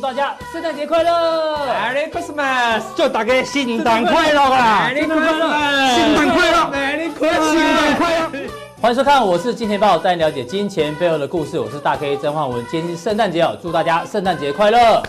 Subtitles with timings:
[0.00, 1.10] 祝大家圣诞节快乐
[1.66, 2.80] ，Merry Christmas！
[2.96, 4.88] 祝大家圣诞快乐啊！
[4.94, 8.48] 圣诞快乐，圣诞快乐，Merry 圣诞快乐！
[8.80, 11.60] 欢迎收看，我是金钱豹，带你了解金钱背后的故事。
[11.60, 15.02] 我是大 K 曾焕文，今天是圣诞节哦，祝大家圣诞节快乐！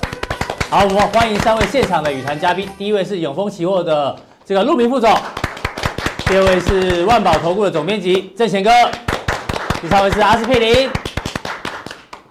[0.70, 4.14] 好，我们欢迎三位现场的与谈嘉宾，第一位是永丰期货的
[4.46, 5.10] 这个陆明副总，
[6.26, 8.70] 第二位是万宝投顾的总编辑郑贤哥，
[9.82, 10.90] 第三位是阿司匹林。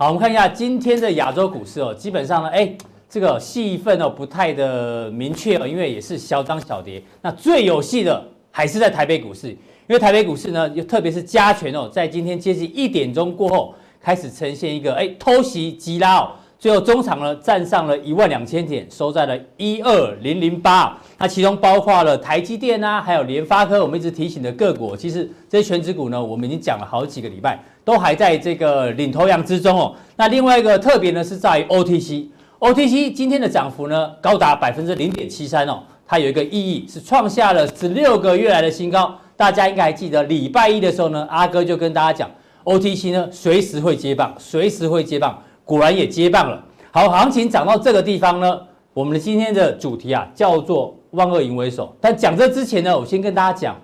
[0.00, 2.74] 好，我们看一下今天的亚洲股市哦，基本上呢，哎，
[3.06, 7.02] 这个戏份哦不太的明确哦，因为也是小涨小跌。
[7.20, 9.56] 那最有戏的还是在台北股市，因
[9.88, 20.98] 为台北股市呢，又特别是加权哦，在今天接近一点钟过后，开始呈现一个哎偷袭急拉哦，最后中场呢站上了一万两千点，收在了一二零零八。
[21.18, 27.62] 那其中包括了台积电啊，还有联发科，我们一直提醒的个股，其实这些权值股呢，我们已经讲了好几个礼拜。
[27.90, 29.92] 都还在这个领头羊之中哦。
[30.14, 35.82] 那另外一个特别呢，是在于 OTC，OTC 今天的涨幅呢高达百分之零点七三哦。
[36.06, 39.12] 它有一个意义是创下了十六个月来的新高。
[39.36, 42.30] 大家应该还记得礼拜一的时候呢，阿哥就跟大家讲
[42.62, 46.62] ，OTC 呢随时会接棒，随时会接棒，果然也接棒了。
[46.92, 48.60] 好，行情涨到这个地方呢，
[48.94, 51.92] 我们今天的主题啊叫做万恶淫为首。
[52.00, 53.76] 但讲这之前呢，我先跟大家讲。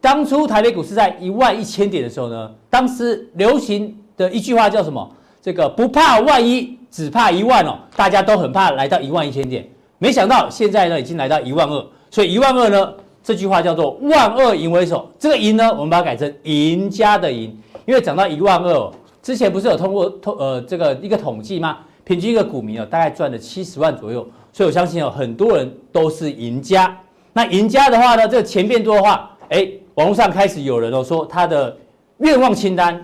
[0.00, 5.10] 当初台北股市在一万一千点的时候呢，当时流行的一句话叫什么？
[5.42, 7.78] 这个不怕万一，只怕一万哦。
[7.94, 15.10] 大家都很怕来到一万一千点，没想到现在呢已经来到一万二，所以一万二呢这句话叫做万恶淫为首。
[15.18, 21.78] 这个赢呢，我们把它改成赢家的赢，因为涨到一万二哦，之前不是有通过通呃这个一个统计吗？
[22.04, 26.96] 平均一个股民哦大概赚了七十万左右，所以我相信有很多人都是赢家。
[27.32, 29.68] 那赢家的话呢，这个钱变多的话，哎。
[29.96, 31.76] 网络上开始有人哦说他的
[32.18, 33.02] 愿望清单，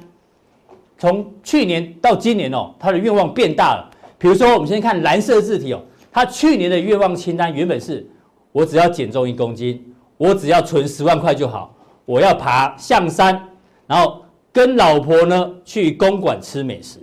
[0.99, 3.91] 从去年到今年哦，他的愿望变大了。
[4.19, 8.07] 比如说，我们先看蓝色字体哦，他去年的愿望清单原本是，
[8.53, 9.85] 我只要减重一公斤，
[10.17, 13.49] 我只要存十万块就好，我要爬象山，
[13.87, 17.01] 然后跟老婆呢去公馆吃美食，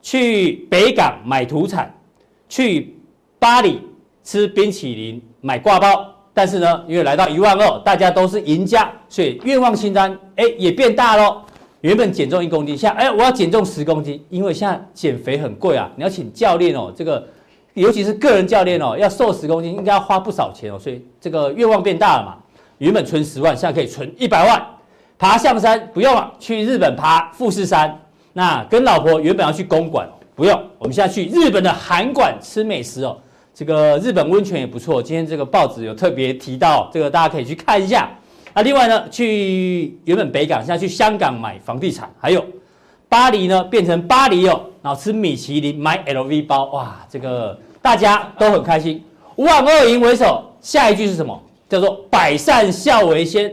[0.00, 1.92] 去北港买土产，
[2.48, 2.96] 去
[3.38, 3.80] 巴黎
[4.22, 6.12] 吃冰淇淋，买挂包。
[6.36, 11.40] 但是呢，因为来到一万二，大家都是赢家，所以愿望清单哎也变大喽。
[11.80, 17.26] 原本减重一公斤，现在哎我要减重十公斤，因为现在减肥很贵啊，你要请教练哦，这个
[17.72, 22.36] 尤其是个人教练哦，要瘦十公斤应该要花不少钱哦，所以这个愿望变大了嘛。
[22.76, 24.62] 原本存十万，现在可以存一百万。
[25.16, 27.98] 爬象山不用了，去日本爬富士山。
[28.34, 33.16] 那跟老婆原本要去公馆，不用，我们现在去日本的韩馆吃美食哦。
[33.56, 38.06] 这个日本温泉也不错，今天这个报纸有特别提到，这个大家可以去看一下。
[38.52, 42.44] 那另外呢，去原本北港，现在去香港买房地产，还有
[43.08, 49.02] 巴黎呢变成巴黎哦，然后吃米其林，买 LV 包，哇，这个大家都很开心。
[49.36, 51.42] 万恶淫为首，下一句是什么？
[51.66, 53.50] 叫做百善孝为先，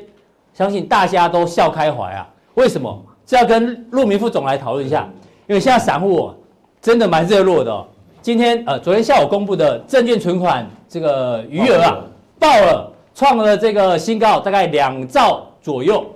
[0.53, 2.27] 相信大家都笑开怀啊。
[2.55, 3.05] 为什么？
[3.25, 5.09] 这要跟陆明副总来讨论一下，
[5.47, 6.35] 因为现在散户哦，
[6.81, 7.87] 真的蛮热络的。
[8.23, 11.97] 今天呃，昨天下午公布的证券存款这个余额啊，
[12.39, 16.09] 爆了，创了这个新高，大概两兆左右。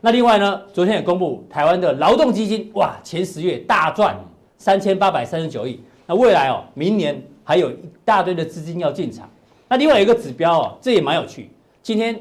[0.00, 4.18] 那另外呢，昨天也公布台湾的劳动基金，哇，前十月大赚
[4.58, 5.80] 三千八百三十九亿。
[6.04, 9.30] 那未来哦，明年还有一大堆的资金要进场。
[9.68, 11.48] 那另外有一个指标哦，这也蛮有趣。
[11.80, 12.20] 今天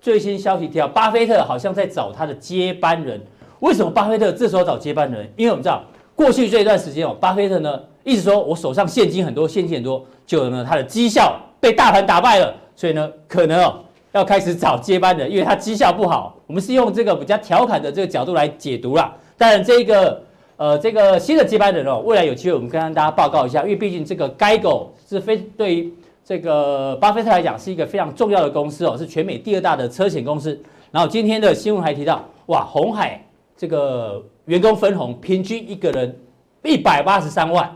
[0.00, 3.24] 最新消息提到，巴菲特好像在找他的接班人。
[3.60, 5.32] 为什么巴菲特这时候找接班人？
[5.36, 5.84] 因为我们知道
[6.16, 7.80] 过去这一段时间哦，巴菲特呢。
[8.04, 13.80] 意思说，我手上现金很多，现金很多，就呢，他的绩效被大盘打败了，所以呢，可能哦
[14.12, 16.34] 要开始找接班人，因为他绩效不好。
[16.46, 19.14] 我们是用这个比较调侃的这个角度来解读啦。
[19.36, 20.22] 当然，这个
[20.56, 25.92] 呃这个新的接班人哦，未来有机会我们跟大家报告一下，因为毕竟这个该狗是非对于
[26.24, 30.60] 这个巴菲特来讲是一个非常重要的公司哦，是全美第二大的车险公司。
[30.90, 33.24] 然后今天的新闻还提到，哇，红海
[33.56, 36.18] 这个员工分红平均一个人
[36.64, 37.70] 一百八十三万。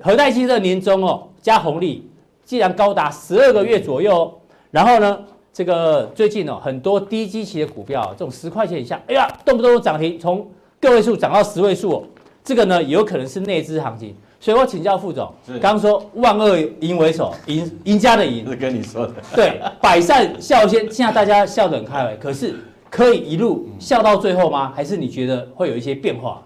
[0.00, 2.08] 和泰汽车年终哦加红利，
[2.44, 4.34] 竟然高达十二个月左右哦。
[4.70, 5.18] 然后呢，
[5.52, 10.46] 这个最近哦很多低基期的股票，这种十块钱以下，哎呀，动不动都涨停，从
[10.80, 12.04] 个位数涨到十位数哦。
[12.44, 14.14] 这个呢有可能是内资行情。
[14.40, 15.28] 所以我请教副总，
[15.60, 19.12] 刚刚说万恶淫为首，赢赢家的赢，是跟你说的。
[19.34, 22.54] 对，百善孝先，现在大家笑得很开怀，可是
[22.88, 24.72] 可以一路笑到最后吗？
[24.76, 26.40] 还是你觉得会有一些变化？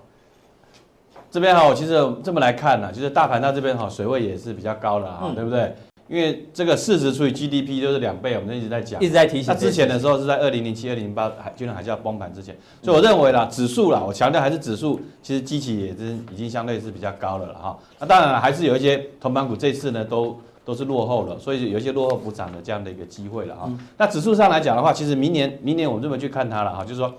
[1.33, 5.75] 这边哈，其实这么来看呢，就是大盘到这边哈，水位也是比较高的哈，对不对？
[6.07, 9.47] 因为这个市值除以 GDP 就是两倍，我们一直在讲，一直在提醒。
[9.47, 17.79] 那之前的时候是在二零零七、二零零八海金融海啸崩盘之前，所以我认为啦，指数啦，我强调还是指数，其实基期也是已经相对是比较高了了哈。
[17.99, 23.73] 那当然了，还是有一些同板股这次呢都都是落后了，所以有一些落后补涨的这样的一个机会了哈。
[23.97, 27.11] 那指数上来讲的话，其实明年明年我们这么去看它了哈，就是说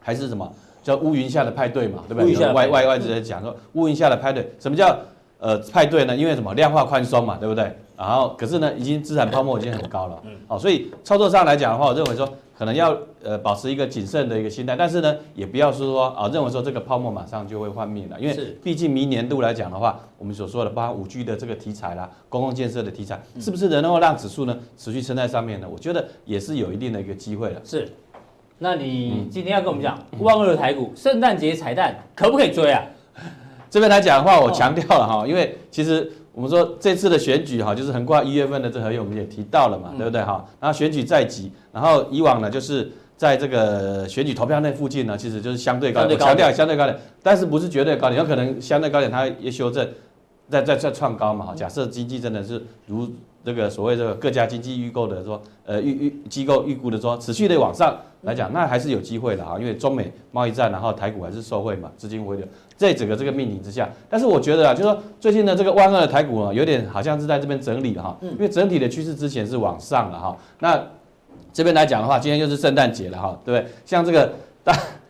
[0.00, 0.50] 还是什么
[0.82, 2.52] 叫乌云下的派对嘛，对不对？
[2.52, 4.96] 外外外资在讲说乌云下的派对，什么叫？
[5.38, 7.76] 呃，派对呢，因为什么量化宽松嘛，对不对？
[7.96, 25.66] 然后可是呢，已经资产泡沫已经很高了，嗯，哦，所以操作上来讲的话，我认为说可能要呃保持一个谨慎的一个心态，但是呢，也不要是说啊认为说这个泡沫马上就会幻灭了，因为毕竟明年度来讲的话，我们所说的包括五 G 的这个题材啦，公共建设的题材，是不是能够让指数呢持续撑在上面呢？
[25.68, 27.60] 我觉得也是有一定的一个机会了。
[27.64, 27.88] 是，
[28.62, 32.80] 那你今天要跟我们讲万恶的台股，圣诞节彩蛋可不可以追啊？
[33.68, 40.44] 这边来讲的话，我强调了哈，因为其实我们说这次的选举哈，就是横跨一月份的这合约，我们也提到了嘛，对不对哈？
[40.60, 49.84] 然后选举在即，然后以往呢，就是在这个选举投票那附近呢，其实就是相对高点，我强调相对高点，但是不是绝对高点，有可能相对高点它也修正，
[50.48, 51.52] 再再再创高嘛哈。
[51.56, 53.10] 假设经济真的是如
[53.44, 62.46] 这个所谓这个各家经济预购的说，呃预预机构预估的说，持续的往上来讲，那还是有机会的哈，因为中美贸易战，然后台股还是受惠嘛，资金回流。
[62.76, 70.36] 在整个这个命题之下，但是我觉得啊，就是说最近的这个万恶的台股啊，有点好像是在这边整理哈，因为整体的趋势之前是往上了哈。
[70.58, 70.82] 那
[71.52, 73.72] 这边来讲的话，今天就是圣诞节了哈，对不对？
[73.84, 74.32] 像这个
[74.64, 74.76] 大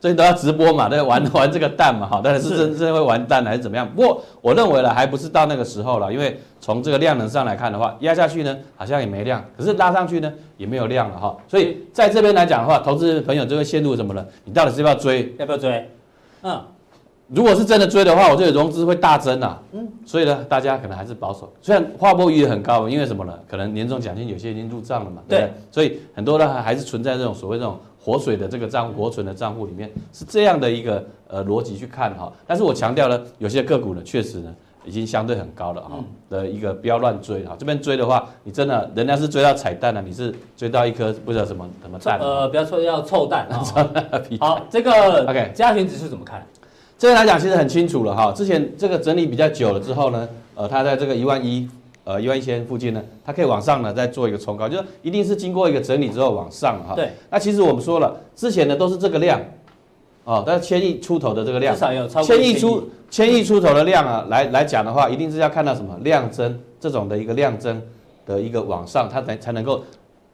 [0.00, 3.88] 最近都要直播嘛，对，玩玩这个蛋嘛，哈，但是真真会玩蛋还是怎么样？
[3.94, 11.36] 不过我认为了，还不是到那个时候了，因为从这个量能上来看的话，压下去呢好像也没量，可是拉上去呢也没有量了哈。
[11.48, 14.24] 所以在这边来讲的话，投资朋友就会陷入什么呢？
[14.44, 15.34] 你到底是要不要追？
[15.38, 15.90] 要不要追？
[16.42, 16.62] 嗯。
[17.30, 19.60] 如果是真的追的话，我这个融资会大增啊。
[19.72, 21.52] 嗯，所以呢，大家可能还是保守。
[21.60, 23.38] 虽然划拨余额很高，因为什么呢？
[23.46, 25.20] 可能年终奖金有些已经入账了嘛。
[25.28, 25.52] 对，对。
[25.70, 27.78] 所以很多人还还是存在这种所谓这种
[28.08, 32.32] 活水的这个账户、活存的账户里面，是这样的一个呃逻辑去看哈。
[32.46, 36.02] 但是我强调呢，有些个股呢，确实呢已经相对很高了哈。
[36.30, 37.54] 的一个不要乱追哈。
[37.58, 42.18] 这边追的话，你真的人家是追到彩蛋了，你是追到一颗不知道什么什么蛋。
[42.18, 43.62] 呃，不要说要臭蛋 啊。
[44.40, 44.90] 好，这个
[45.28, 46.42] OK，加权指数怎么看？
[46.96, 51.68] 这边来讲其实很清楚了哈，之前这个整理比较久了之后呢，呃，它在这个一万一，
[52.08, 56.94] 呃，一万一千附近呢，它可以往上呢再做一个冲高，就是一定是经过一个整理之后往上哈。
[56.94, 57.10] 对。
[57.28, 59.38] 那其实我们说了，之前呢都是这个量，
[60.24, 67.82] 哦，但是千亿出头的这个量，至少有超过千亿出千亿出头的量啊，来来讲的话，一定是要看到什么量增这种的一个量增
[68.24, 69.84] 的一个往上，它才才能够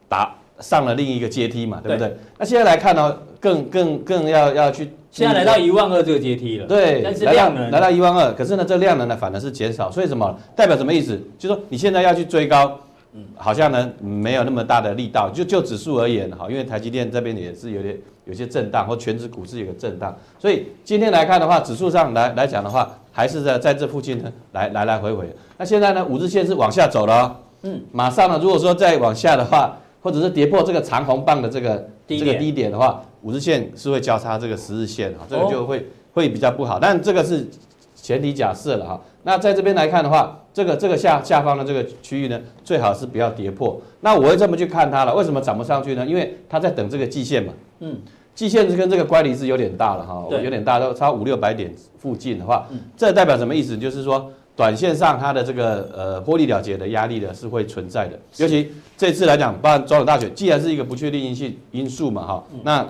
[0.08, 2.08] 达上了另一个阶梯嘛，对不对？
[2.08, 2.16] 对。
[2.38, 4.92] 那现在来看呢，更更更要要去。
[5.14, 11.16] 现在来到一万二这个阶梯了，对，但是量能来到一万二，可是呢，这量能呢反而是减少，所以什么代表什么意思？
[11.38, 12.76] 就是说你现在要去追高，
[13.12, 15.30] 嗯，好像呢没有那么大的力道。
[15.32, 25.32] 就就指数而言，哈，因为台积电这边也是有点有些震荡，或全指股市有个震荡，所以今天来看的话，指数上来来讲的话，还是在在这附近呢来来来回回。
[25.56, 33.00] 那现在呢，五日线是往下走了，哦，嗯，马上呢，如果说再往下的话，或者是跌破这个长红棒的这个这个低点的话。
[33.24, 37.48] 五日线是会交叉这个十日线哈，这个就会会比较不好，但这个是
[37.96, 39.00] 前提假设了哈。
[39.22, 43.80] 那在这边来看的话，这个这个下下方的这个区域呢，最好是不要跌破。
[44.02, 46.04] 那我会这么去看它了，为什么涨不上去呢？
[46.06, 47.52] 因为它在等这个季线嘛。
[47.80, 47.96] 嗯，
[48.34, 53.76] 季线是跟这个乖离是有点大了哈，有点大，都差五六百点附近的话，这代表什么意思？
[53.76, 54.30] 就是说。
[54.56, 62.86] 短线上它的这个呃获利了结的压力呢是会存在的，尤其这次来讲，包含总统大选，既然是一个不确定因素因素嘛哈，那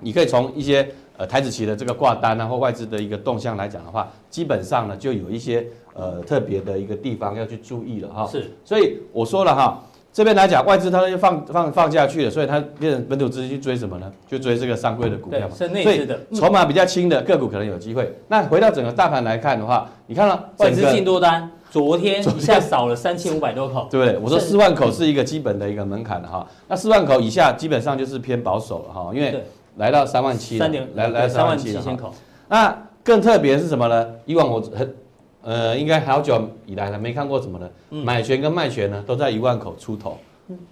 [0.00, 8.26] 你可以从一些呃台子期的这个挂单啊或外资的一个动向来讲的话，基本上呢就有一些呃特别的一个地方要去注意了哈。
[8.26, 9.82] 是，所以我说了哈。
[10.12, 14.12] 这边来讲，外资它就放放放下去了，所以它变成本土资金去追什么呢？
[14.26, 15.54] 就追这个上柜的股票嘛。
[15.56, 18.12] 是内资的，筹码比较轻的个股可能有机会。
[18.26, 24.18] 那回到整个大盘来看的话，你看了外资进多单，昨天一下少了三千五百多口，对 不对？
[24.18, 26.44] 我说四万口是一个基本的一个门槛的哈。
[26.66, 29.44] 那四万口以下基本上就是偏保守了哈，因为
[29.76, 32.12] 来到三万七，三点来来三万七千口。
[32.48, 34.06] 那更特别是什么呢？
[34.24, 34.94] 以往我很。
[35.42, 40.18] 呃，应该好久以来了，没看过什么的，买权跟卖权呢，都在一万口出头，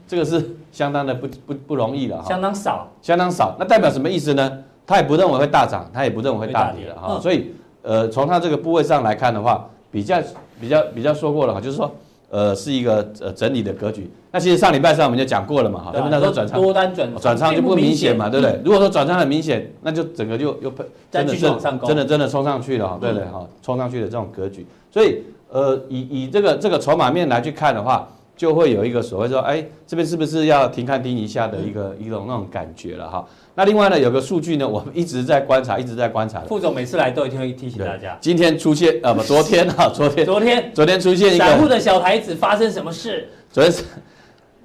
[0.07, 3.57] 这个是相当的不不不容易了哈，相当少，相当少。
[3.59, 4.63] 那代表什么意思呢？
[4.87, 7.19] 他也不认为会大涨，他也不认为会大跌了哈。
[7.19, 10.21] 所以，呃，从他这个部位上来看的话，比较
[10.61, 11.91] 比较比较说过了哈，就是说。
[12.31, 14.11] 呃，是一个呃整理的格局。
[14.31, 18.61] 那其实上礼拜上我们就讲过了嘛，哈，那时候转仓多单转转仓就不明显嘛，对不对？
[18.63, 20.71] 如果说转仓很明显，那就整个就又
[21.11, 24.67] 真的真的真的冲上去了哈，对对哈，冲上去的这种格局。
[24.91, 28.07] 所以呃，以以这个这个筹码面来去看的话，
[28.39, 33.27] 就会有一个所谓说，哎，这边是不是要停看盯一下的一个、嗯、一种那种感觉了哈。
[33.57, 36.41] 那另外呢，有个数据呢，我们一直在观察，一直在观察。
[36.43, 38.17] 副总每次来都一定会提醒大家。
[38.21, 43.29] 今天出现呃不，昨天哈， 昨天昨天昨天出现一个散户的小台子发生什么事？
[43.51, 43.75] 昨天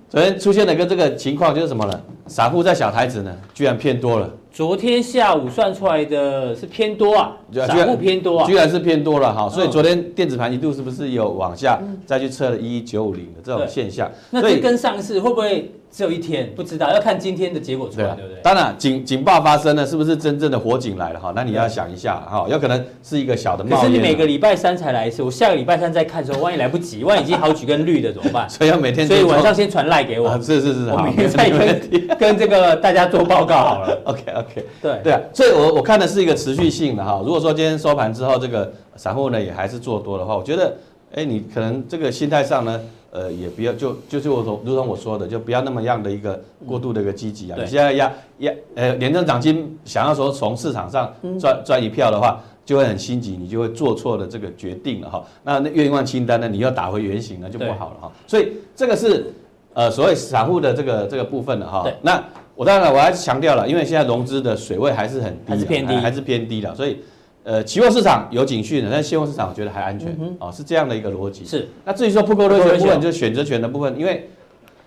[0.07, 2.01] 昨天出现了一个这个情况，就是什么呢？
[2.27, 4.29] 散户在小台子呢，居然偏多了。
[4.53, 9.49] 昨天下午算出来的是偏多啊，散户偏多啊，居然是偏多了哈。
[9.49, 14.07] 所以昨天电子盘一度是不是有往下再去测了一一九五零的这种现象？
[14.29, 15.71] 那这跟上市会不会？
[15.95, 18.41] 只有一天，不知道要看今天的结果出来，对，不对？
[18.41, 21.31] 当然，警警报发生了，是不是真正的火警来了哈？
[21.35, 23.79] 那你要想一下哈，有可能是一个小的冒烟。
[23.79, 28.49] 可是你每个礼拜三才来一次，我下个礼拜三再看的时候，万一来不及，万一已经好几根绿的怎么办？
[28.49, 30.29] 所以要每天，所以晚上先传赖给我。
[30.29, 33.95] 啊、是是是，我明天再跟 跟这个大家做报告好了。
[34.05, 37.21] OK OK，对对啊，所以我我看的是一个持续性的哈。
[37.23, 40.75] 如果说今天收盘之后，这个散户呢也还是做多的话，我觉得，
[41.13, 42.81] 哎，你可能这个心态上呢。
[43.13, 47.57] 呃，也不要就就是我说，如同我说的，就不要那么样的一个过度的一个积极啊。
[47.59, 55.23] 你现在要要呃，连增长金想要说从市场上赚赚一票的话，就会很心急，你就会做错的这个决定了哈。
[55.43, 58.11] 那那愿望清单呢，你要打回原形呢就不好了哈。
[58.25, 59.31] 所以这个是
[59.75, 61.87] 呃所谓散户的这个这个部分了哈。
[62.01, 62.23] 那
[62.55, 66.97] 我当然我还是强调了，因为现在融资的水位还是很低，还是偏低，还是偏低的，所以。
[67.45, 71.45] 呃，期货市场有警讯的，但现货市场我觉得还安全，哦、是这样的一个逻辑。
[71.45, 71.67] 是。
[71.83, 74.29] 那至于说 Put Call 的部分，就是选择权的部分，因为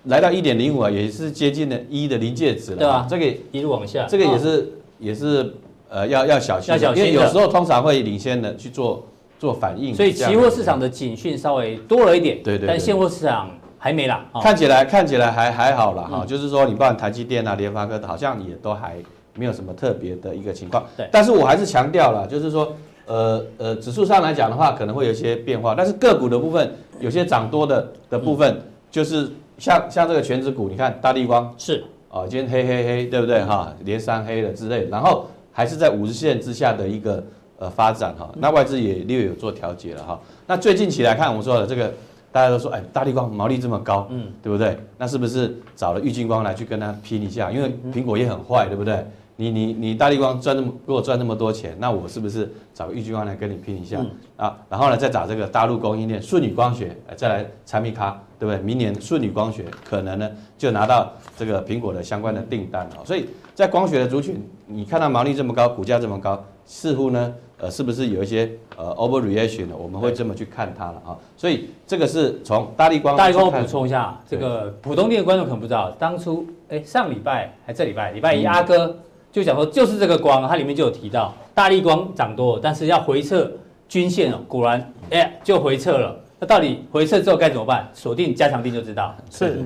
[0.05, 2.77] 来到一点零五啊，也是接近了一的临界值了。
[2.77, 3.05] 对啊。
[3.07, 4.07] 这个一路往下。
[4.09, 4.65] 这个也是、哦、
[4.97, 5.53] 也是
[5.87, 9.05] 呃要要小心，要小心，因为有时候通常会领先的去做
[9.37, 9.93] 做反应。
[9.93, 12.37] 所以期货市场的警讯稍微多了一点。
[12.43, 12.67] 对，对对。
[12.67, 14.25] 但现货市场还没啦。
[14.41, 18.95] 看起来看起来还还好了哈、嗯，就是说你不管台积电啊、联发科好像也都还
[19.37, 20.85] 没有什么特别的一个情况。
[20.97, 21.07] 对。
[21.11, 22.75] 但是我还是强调了，就是说。
[23.09, 28.59] 呃呃，指数上来讲的话，可能会有一些变化，但是个股的部分，有些涨多的的部分，
[28.91, 33.73] 就是像像这个全指股，你看大地光是啊，今天黑黑黑，对不对哈？
[33.85, 37.23] 连三黑了之类，然后还是在五日线之下的一个
[37.59, 40.19] 呃发展哈，那外资也略有做调节了哈。
[40.45, 41.89] 那最近起来看，我们说的这个，
[42.29, 44.77] 大家都说，哎，大地光毛利这么高，嗯，对不对？
[44.97, 47.49] 那是不是找了玉金光来去跟他拼一下？
[47.49, 49.05] 因为苹果也很坏，对不对？
[49.39, 54.57] 你你你大力光赚那么，如果赚那么多钱，那我是不是找个玉晶光来跟你拼一下、嗯、啊？
[54.67, 58.59] 然后呢，再找这个大陆供应链顺宇光学，再来产品卡，对不对？
[58.63, 60.27] 明年顺宇光学可能呢
[60.57, 63.05] 就拿到这个苹果的相关的订单哦。
[63.05, 69.75] 所以在光学的族群，你看到毛利这么高，股价这么高，似乎呢，呃，是不是有一些呃 overreaction 呢？
[69.77, 71.15] 我们会这么去看它了啊。
[71.35, 78.87] 所以这个是从大力光，大力光我补充一下，这个普通店的观众可能不知道，当初哎上礼拜还这礼拜礼拜一阿哥。
[78.87, 78.95] 嗯
[79.37, 83.51] 就讲说，就是这个光，它里面就有提到，大力光涨多，但是要回撤
[83.87, 86.19] 均线哦，果然，哎，就回撤了。
[86.39, 87.87] 那到底回撤之后该怎么办？
[87.93, 89.15] 锁定加强定就知道。
[89.29, 89.63] 是，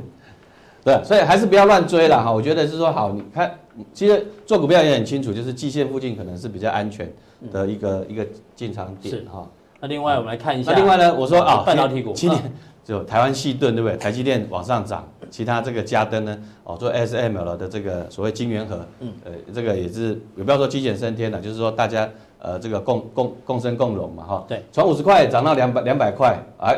[0.84, 2.30] 对，所以还是不要乱追了哈。
[2.30, 3.50] 我觉得是说，好，你看，
[3.94, 7.10] 其实做股票也很清楚，就是季线附近可能是比较安全
[7.54, 9.48] 的一个一个进场点哈。
[9.80, 13.98] 那另外我们来看一下，那另外呢，我说啊，半导体股，今年就台湾细盾对不对？
[13.98, 15.08] 台积电往上涨。
[15.30, 22.10] 其他这个嘉登呢，哦，做 SML 的这个所谓晶圆盒，嗯，呃，这个也是也不要说鸡犬升天了，就是说大家
[22.40, 26.78] 呃这个共共共生共荣嘛，哈，对，从五十块涨到两百两百块，哎，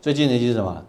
[0.00, 0.84] 最近的是什么？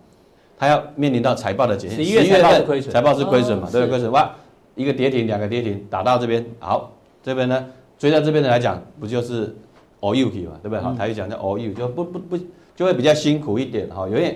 [0.60, 4.32] 它要面临到财报的检验，十一月财报是亏损，财报是亏损嘛，对，亏损哇，
[4.76, 6.92] 一个跌停，两个跌停，打到这边，好，
[7.24, 7.66] 这边呢
[7.98, 9.56] 追到这边的来讲，不就是
[10.02, 10.80] all you 嘛，对不对？
[10.80, 12.38] 好，台语讲叫 all you，就不不不
[12.82, 14.36] 就会比较辛苦一点，哈，有点。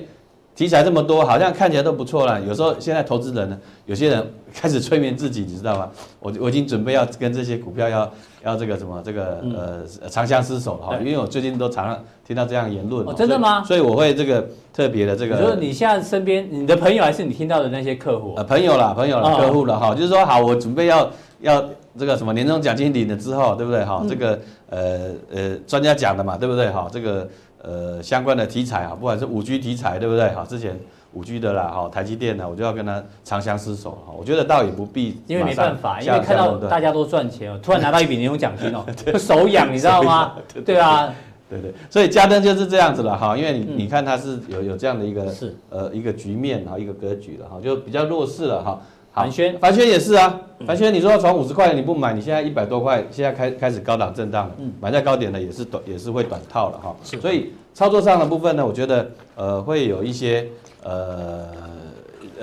[0.54, 2.40] 题材这么多，好像看起来都不错了。
[2.42, 4.24] 有时候现在投资人呢，有些人
[4.54, 5.90] 开始催眠自己，你知道吗？
[6.20, 10.98] 我我已经准备要跟这些股票要要这个什么这个呃长相厮守了哈。
[11.00, 13.04] 因为我最近都常常听到这样言论。
[13.06, 13.64] 哦，真的吗？
[13.64, 15.36] 所以我会这个特别的这个。
[15.42, 18.36] 就是你现在身边你的朋友还是你听到的那些客户？
[18.38, 19.96] 呃，朋友啦，朋友啦，客户了哈。
[19.96, 21.10] 就是说好，我准备要
[21.42, 21.66] 要
[21.98, 24.06] 这个什么年终奖金领了之后，对不对哈？
[24.08, 26.88] 这个呃呃专家讲的嘛，对不对哈？
[26.90, 27.28] 这个。
[27.66, 30.30] 呃，相关的题材啊，不管是五 G 题材，对不对？
[30.34, 30.80] 好，之前
[31.14, 34.14] 五 G 的啦，哈，台积电呢，我就要跟他长相厮守哈。
[34.16, 38.86] 我觉得倒也不必，因为没办法，因为看到大家都赚钱哦，突然拿到一笔年终奖金哦，
[39.18, 40.34] 手痒，你知道吗？
[40.64, 41.12] 对啊，
[41.50, 48.80] 对对，所以家登就是这样子了哈，因为你你看它是有有这样的一个是呃一个局面哈，一个格局了哈，就比较弱势了哈。
[49.16, 50.42] 凡轩，凡轩也是啊。
[50.68, 56.96] 凡轩，你说从五十块你不买，你现在一百多块，现在开开始高档震荡了，买在高点的也是短，也是会短套了哈。
[57.02, 60.46] 所以操作上的部分呢，我觉得呃会有一些
[60.84, 61.46] 呃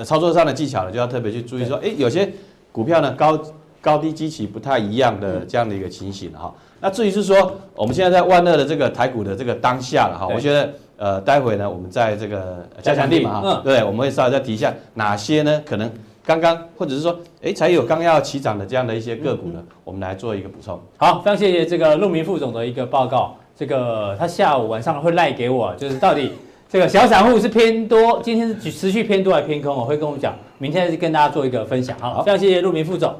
[0.05, 2.31] 操作上的技巧呢，就要特别去注意说，哎，有些
[2.71, 3.39] 股票呢高
[3.81, 6.55] 高低基期不太一样的这样的一个情形哈。
[6.81, 10.71] 那至于是说我们现在在万乐的这个台股的这个当下了哈，我觉得。
[10.99, 15.61] 呃，待会呢，我们在这个加强地嘛，哈、嗯，对，我们会稍微再提一下哪些呢？
[15.67, 15.91] 可能
[16.25, 20.79] 刚刚或者是说，哎，才有刚要起涨的这样的一些个股呢，嗯嗯、我们来做一个补充。
[20.97, 23.37] 好，非常谢谢这个陆明副总的一个报告。
[23.57, 26.33] 这个他下午晚上会赖给我，就是到底
[26.69, 29.77] 这个小散户是偏多，今天是持续偏多还是偏空？
[29.77, 31.97] 我会跟我们讲，明天再跟大家做一个分享。
[32.01, 33.15] 好，好非常谢谢陆明副总。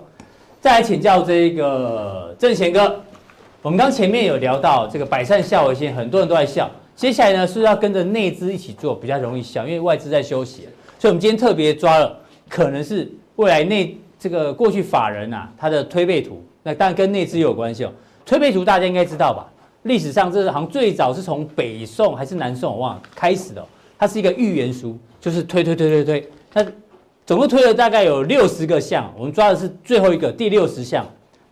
[0.61, 3.01] 再来请教这个郑贤哥，
[3.61, 6.71] 我们刚前面有聊到这个百善孝为先，很多人都在笑。
[6.95, 10.69] 接下来呢，是不是要跟着内资一起做，比较容易笑，因为外资在休息，
[10.99, 12.17] 所以我们今天特别抓了，
[12.53, 17.93] 可能是未来内这个过去法人啊，他的推背图，那当然跟内资有关系哦。
[18.27, 19.51] 推背图大家应该知道吧？
[19.85, 23.67] 历史上这是好像最早是从北宋还是南宋我忘了开始的，
[23.99, 26.63] 它是一个预言书，就是推推推推推，它
[27.25, 31.07] 总共推了大概有六十个项，我们抓的是最后一个第六十项，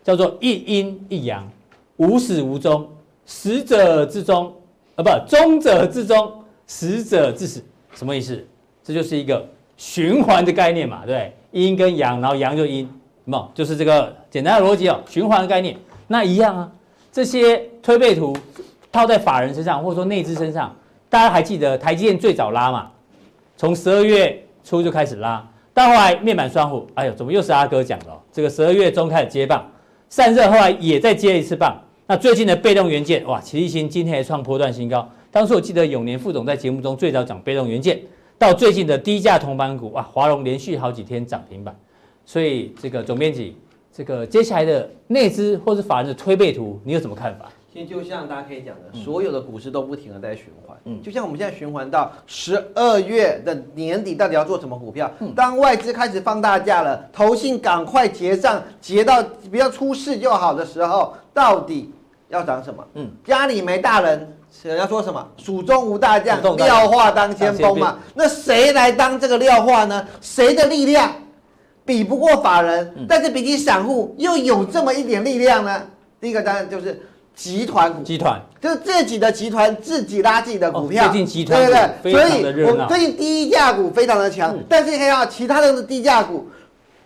[0.04, 1.50] 叫做一阴一阳，
[1.96, 2.86] 无始无终，
[3.24, 4.54] 始者之终。
[4.96, 6.30] 啊，不，终者至终，
[6.66, 7.64] 始者至始，
[7.94, 8.46] 什么意思？
[8.84, 9.48] 这就是一个
[9.80, 12.86] 循环的概念嘛，对，阴跟阳，然后阳就阴，
[13.24, 13.48] 嘛？
[13.54, 15.74] 就是这个简单的逻辑哦，循环的概念。
[16.06, 16.70] 那一样啊，
[17.10, 18.36] 这些推背图
[18.92, 20.76] 套在法人身上，或者说内资身上，
[21.08, 22.90] 大家还记得台积电最早拉嘛？
[23.56, 28.06] 从十二月初就开始拉，到后来面板双虎，哎呦，怎么又是阿哥讲的？
[28.30, 29.66] 这个十二月中开始接棒，
[30.10, 31.74] 散热后来也再接一次棒。
[32.06, 35.08] 那最近的被动元件，哇，奇力新今天还创波段新高。
[35.30, 37.98] 当初我记得永年副总在节目中最早讲被动元件，
[38.40, 41.78] 到最近的低价铜板股，啊，华融连续好几天涨停板。
[42.24, 43.54] 所以这个总编辑，
[43.92, 47.50] 这个接下来的内资或是法人的推背图，你有什么看法？
[47.70, 50.74] 其实就像大家可以讲的，所有的股市都不停的在循环。
[50.86, 55.12] 嗯，就像我们现在循环到十二月的年底，到底要做什么股票？
[55.36, 61.92] 当外资开始放大假了，投信赶快结账，结到不要出事就好的时候，到底？
[62.30, 62.82] 要涨什么？
[62.94, 65.26] 嗯，家里没大人，人家说什么？
[65.36, 67.98] 蜀中无大将，廖化当先锋嘛。
[68.14, 70.06] 那谁来当这个廖化呢？
[70.20, 71.10] 谁的力量
[71.84, 72.92] 比不过法人？
[72.96, 75.82] 嗯、但是比起散户又有这么一点力量呢？
[76.20, 77.00] 第一个当然就是
[77.34, 81.08] 集团股，集团就是自己的集团自己拉自己的股票。
[81.08, 81.66] 最近集团
[82.02, 82.12] 对？
[82.12, 86.46] 所以我最近低价股非常的强，嗯、但是你看到其他的低价股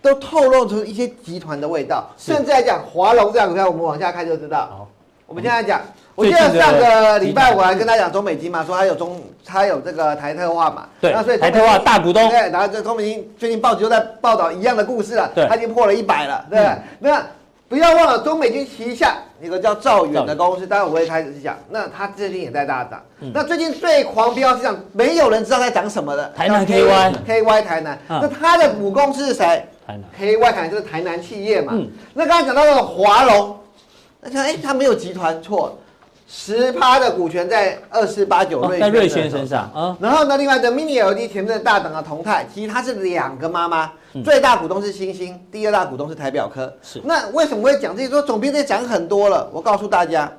[0.02, 4.59] 都透露出一些集团的味道，甚至来讲华龙这样股票，我们往下看就知道。
[4.70, 4.88] 好
[5.26, 5.80] 我们现在讲，
[6.14, 16.68] 我记得上个礼拜我还跟他讲中美金嘛，说他有中，他有这个台特化嘛，对，那所以台特化大股东，对，然后这中美金最近报纸都在报道一样的故事了，对，他已经破了一百了，对，
[17.00, 17.20] 那
[17.68, 29.66] 不要忘了中美金旗下一个叫兆远的公司，待会我会开始讲，那他最近也在大涨，那最近最狂飙是讲没有人知道在涨什么的，台南 KY KY 台南，那他的母公司是谁？
[29.85, 30.05] 台南。
[30.16, 31.72] KY 台南就是台南企业嘛，
[32.12, 33.59] 那刚才讲到那个华龙。
[34.27, 35.79] 那想，哎，他没有集团错，
[36.37, 39.97] 十趴的股权在二四八九瑞，在瑞轩身上啊。
[40.01, 43.92] 然后呢，另外的 Mini LED 前面的大等的同泰，其实它是两个妈妈，
[44.25, 46.70] 最大股东是星星，第二大股东是台表科。
[46.83, 47.01] 是。
[47.05, 48.09] 那为什么会讲这些？
[48.09, 50.31] 说总编在讲很多了，我告诉大家。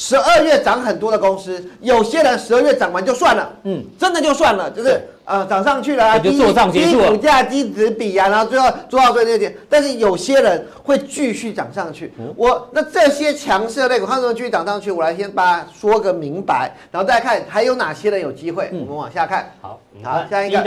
[0.00, 6.38] 十二月涨很多的公司，有些人十二月涨完就算了，嗯，真的就算了，就是呃涨上去了啊，低
[6.70, 12.12] 低股价低值比啊，然后最后做到最那点，但是有些人会继续涨上去。
[12.16, 14.92] 嗯、我那这些强势的类股，看什么继续涨上去？
[14.92, 18.68] 我来先把它说个明白，然后再看还有哪些人有机会。
[18.72, 20.64] 嗯、我们往下看，好，好，下一个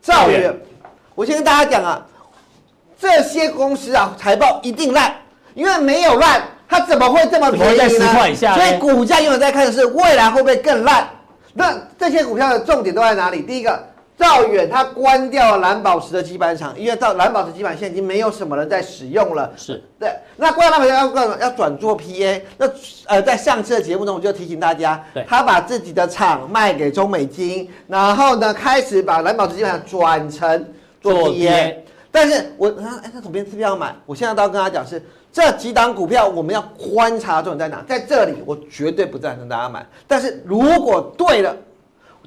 [0.00, 0.58] 兆远，
[1.14, 2.06] 我先跟大家讲啊，
[2.98, 5.14] 这些公司啊财报一定烂，
[5.52, 6.42] 因为没有烂。
[6.68, 8.34] 它怎么会这么便宜呢？
[8.54, 11.08] 所以股价永远在看的是未来会不会更烂。
[11.52, 13.42] 那这些股票的重点都在哪里？
[13.42, 13.80] 第一个，
[14.18, 19.52] 兆远他关掉了蓝宝石的基板厂，因为到蓝宝石基板现在已经没有什么人在使用了。
[19.56, 20.10] 是对。
[20.36, 22.42] 那关掉蓝宝石要干要转做 PA。
[22.58, 22.66] 那
[23.06, 30.66] 呃，在上次的节目中我就提醒大家，他把自己的厂卖给中美金，然后呢开始把蓝宝石基板厂转成
[31.00, 31.76] 做 PA。
[32.10, 33.94] 但是我啊，哎，那总编是不是要买？
[34.06, 35.00] 我现在都要跟他讲是。
[35.34, 37.84] 这几档股票我们要观察重点在哪？
[37.88, 39.84] 在这里，我绝对不赞成大家买。
[40.06, 41.56] 但是如果对了，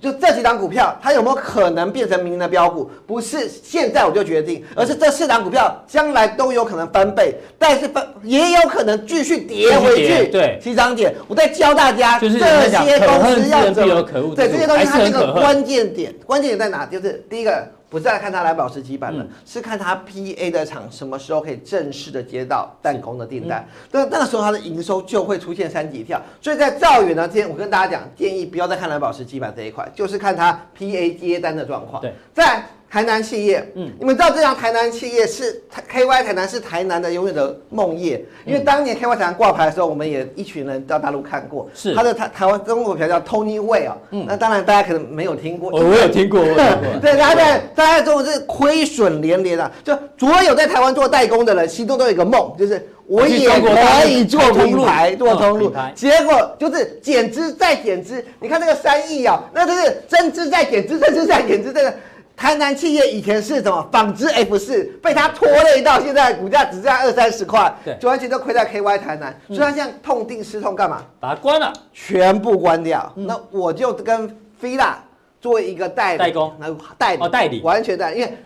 [0.01, 2.91] 就这几档股票，它有没有可能变成明年的标股？
[3.07, 10.27] 不是现在我就决定，而是这四档股票将来都有可能翻倍，但是翻也有可能继续跌回去。
[10.27, 14.03] 对，起涨点，我在教大家这些公司要怎么。
[14.35, 16.85] 对，这些东西它这个关键点，关键点在哪？
[16.85, 17.65] 就是第一个。
[17.89, 23.65] 不再看它蓝宝石基板了，嗯、是看它 PA 的厂什么时候可以正式的接到弹弓的订单。
[23.91, 26.21] 那、嗯、那个时候它的营收就会出现三级跳。
[26.41, 32.01] 所以在兆远呢，今天我跟大家讲，建议不要再看蓝宝石基板这一块，就是看它 PA 接单的状况。
[32.01, 41.93] 对，在台南企业，嗯，你们知道这样台南企业是 KY 台南是台南的永远的梦业，因为当年 KY 台南挂牌的时候，我们也一群人到大陆看过，是。
[41.93, 61.93] 它的台台湾中国股票叫 Tony Way 啊，嗯，那当然大家可能没有听过，我我有听过，我有听过， 对，大家在大家中国是亏损连连啊，就所有在台湾做代工的人心中都有一个梦，就是我也可以做品牌做通路，结果就是减资再减资，你看这个三亿啊，那就是增资再减资，增资再减资这个。
[62.37, 63.89] 台南企业以前是什么？
[63.91, 71.03] 纺织 F 四，被它拖累到现在股价只剩下二三十块，对，就完全都亏在 KY 台南，所以它现在痛定思痛，干嘛？
[71.19, 73.11] 把它关了，全部关掉。
[73.15, 74.29] 嗯、那我就跟
[74.61, 74.93] Fila
[75.41, 76.19] 做一个代理。
[76.19, 76.53] 代工，
[76.97, 77.23] 代理。
[77.23, 78.37] 哦代理，完全代理，因为。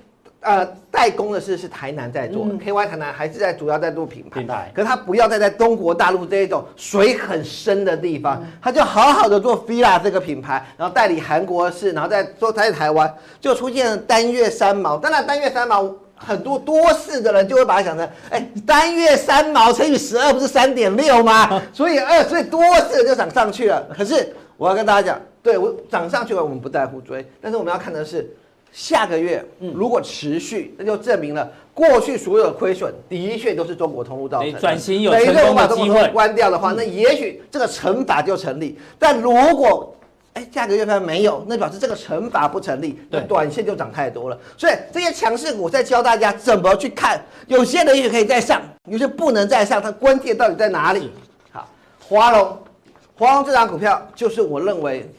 [0.42, 14.98] 呃，代工的事是台南在做，嗯，KY 台南还是在主要在做品牌，品牌，可是他不要再在中国大陆这一种水很深的地方，嗯，他就好好的做 FILA 这个品牌，然后代理韩国的事，然后再做在台湾，就出现了单月三毛。
[14.98, 21.62] 当然单月三毛，很多多事的人就会把它想成，哎，单月三毛乘以十二不是三点六吗？
[21.72, 23.88] 所以二，所以多事就涨上去了。
[23.96, 28.36] 可是我要跟大家讲，对我涨上去了，我们不在乎追，但是我们要看的是。
[28.72, 34.60] 下个月，如果持续，那就证明了过去所有的亏损的确都是中国通路造成的。
[34.60, 36.08] 转型有成功的机会。
[36.12, 38.80] 关掉的话，那也许这个乘法就成立。
[38.98, 39.94] 但如果
[40.34, 44.40] 哎下个月份没有，那表示这个乘法不成立，那短线就涨太多了。
[44.58, 47.22] 所以这些强势股在教大家怎么去看。
[47.48, 51.12] 有些人也许可以再上，有些不能再上，它关键到底在哪里？
[51.52, 51.68] 好，
[52.08, 52.58] 华龙，
[53.18, 55.10] 华龙这张股票就是我认为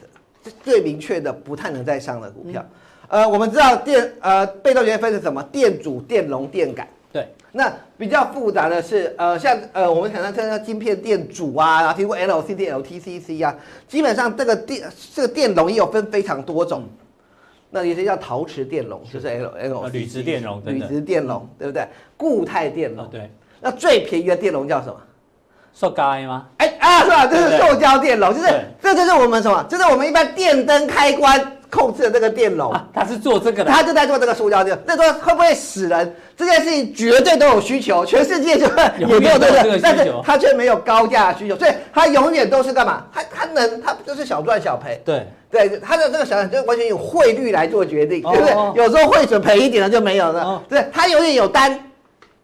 [0.63, 2.59] 最明确的不太能再上的股票。
[2.61, 2.79] 嗯
[3.13, 5.43] 呃，我们知道电呃被动元件分成什么？
[5.51, 6.87] 电阻、电容、电感。
[7.11, 13.55] 对，那比较复杂的是，呃，像呃我们可能看到晶片电阻啊，然后听过 LCD、LTCC 啊，
[13.87, 16.85] 基本上这个电这个电容也有分非常多种。
[17.69, 21.87] 那有些叫陶瓷电容，就是 L L 铝质电容，铝质电容，对不对？
[22.17, 23.29] 固态电容，对。
[23.61, 24.95] 那最便宜的电容叫什么？
[25.71, 26.47] 塑胶吗？
[26.57, 27.27] 哎啊，是吧？
[27.27, 28.47] 这是塑胶电容，就是
[28.81, 29.63] 这就是我们什么？
[29.69, 31.57] 就是我们一般电灯开关。
[31.73, 34.77] 控制的这个电容，啊，他是做这个的，他就在做这个塑胶电。
[34.85, 36.15] 那说会不会死人？
[36.37, 38.67] 这件事情绝对都有需求，全世界就
[38.99, 43.03] 也没有这个，但是他却没有高价需求，所以他永远都是干嘛？
[43.11, 45.01] 他他能，他就是小赚小赔。
[45.03, 48.83] 对对，他的这个小赚就完全用汇率来做决定，对不对？
[48.83, 50.61] 有时候汇损赔一点了就没有了。
[50.69, 51.79] 对，他永远有单。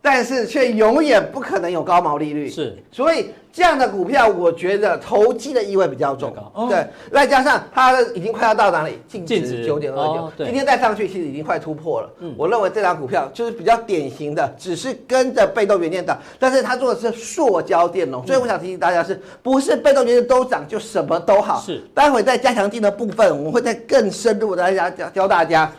[0.02, 6.34] 但是却永远不可能有高毛利率，是，所以这样的股票，我觉得投机的意味比较重，
[6.70, 9.66] 对，再加上它已经快要到哪里，净值。
[9.66, 12.10] 九点二九，今天再上去，其实已经快突破了。
[12.20, 21.60] 嗯，我认为这张股票就是比较典型的，只是跟着被动元件涨，但是它做的是塑胶电容，所以我想提醒大家，是不是被动元件都涨就什么都好？
[21.60, 25.70] 是，待会在加强定的部分，我们会再更深入的来教教教大家，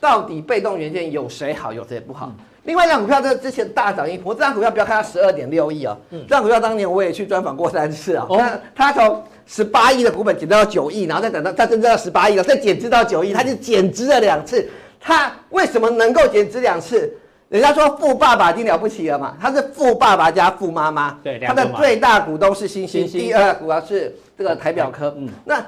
[0.00, 2.32] 到底被动元件有谁好，有谁不好。
[2.64, 4.34] 另外一张股票，这之前大涨一波。
[4.34, 8.26] 这张股票不要看它十二点六亿啊，这张股票当年我也去专访过三次啊。
[8.28, 8.42] 哦，
[8.74, 14.68] 它从十八亿的股本减到九亿，然后再等到它增加到十八亿了，再减资到九亿，它就减资了两次。
[15.00, 17.12] 它为什么能够减资两次？
[17.48, 21.16] 人家说富爸爸已经了不起了嘛，他是富爸爸加富妈妈。
[21.22, 25.14] 对，他的最大股东是星星，第二股啊是这个台表科。
[25.16, 25.64] 嗯，那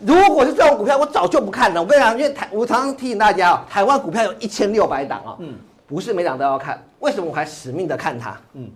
[0.00, 1.80] 如果是这种股票，我早就不看了。
[1.80, 5.36] 我跟你讲，因为台我常常提醒大家哦，台湾股票有一千六百档啊。
[5.38, 5.54] 嗯。
[5.88, 8.36] 不是每档都要看，为什么我还死命的看它？
[8.54, 8.68] 嗯，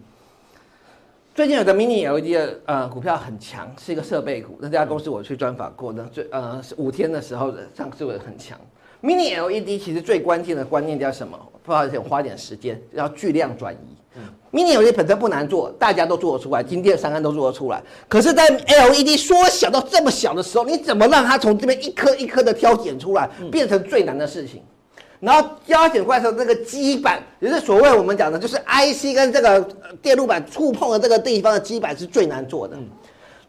[1.34, 4.56] 最近有个 Mini LED 的呃股票很强，是一个设备股。
[4.60, 8.56] 那这家公司我去专访过的，最呃五天的时候的上市会很强。
[9.02, 11.36] Mini LED 其实最关键的观念叫什么？
[11.64, 14.20] 不好意思，我花点时间，要巨量转移。
[14.52, 17.82] 嗯，Mini LED 本身不难做，大家都做得出来，金店、三安都做得出来。
[18.08, 24.62] 可是，在 LED 缩小到这么小的时候，你怎么让它从这边一颗一颗的挑拣出来，变成最难的事情？
[25.20, 29.60] 然后加减块的这个基板，也是所谓我们讲的，就是 IC 跟这个
[30.00, 32.76] 电路板触碰的这个地方的基板是最难做的。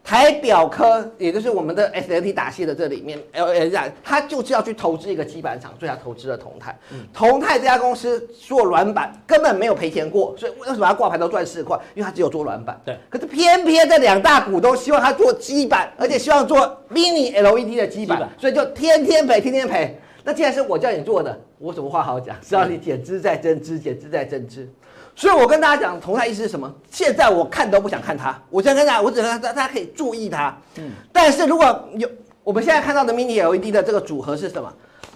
[0.04, 6.76] 台表科，也就是我们的 SLT 打线的这里面，LS 它就是要去投资一个基板厂，所以它投资了同泰。
[7.12, 11.78] 同泰这家公司做软板根本没有赔钱过，所以为什么它挂牌都赚四块？
[11.94, 12.78] 因为它只有做软板。
[12.84, 12.98] 对。
[13.08, 16.58] 可是偏偏这两大股东希望它做基板，而且希望做
[16.92, 19.98] Mini LED 的基板，所以就天天赔，天天赔。
[20.24, 22.36] 那既然是我叫你做的，我什么话好讲？
[22.42, 24.68] 只要你减资再增资，减资再增资。
[25.14, 26.72] 所以我跟大家讲，同泰意思是什么？
[26.90, 28.40] 现在我看都不想看它。
[28.50, 30.56] 我现在跟大家，我只能大家可以注意它。
[30.78, 30.90] 嗯。
[31.12, 32.08] 但是如果有
[32.42, 34.72] 我们现在看到的 Mini LED 的这个组合是什么？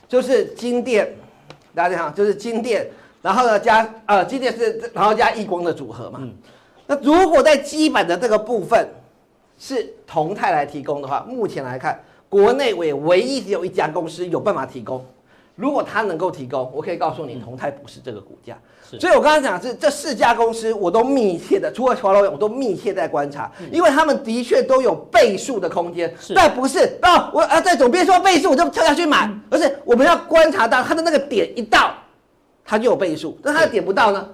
[0.09, 1.13] 就是金电，
[1.75, 2.87] 大家看，就是金电，
[3.23, 6.19] 然后呢加呃金电是然后加亿光的组合嘛。
[6.23, 6.35] 嗯。
[6.87, 8.89] 那如果在基板的这个部分
[9.59, 12.01] 是同泰来提供的话，目前来看。
[12.29, 15.03] 国内唯唯一只有一家公司有办法提供，
[15.57, 18.57] 如果它能够提供，我可以告诉你，同泰不是这个股价。
[19.01, 26.15] 所以我刚才讲的是这四家公司，我都密切的，除了华罗，我都密切在观察，因为他们的确都有倍数的空间。
[26.35, 31.91] 但不是啊，我啊在总编说倍数，我就跳下去买，而是我们要观察到它的那个点一到，
[32.65, 33.37] 它就有倍数。
[33.43, 34.29] 那它的点不到呢？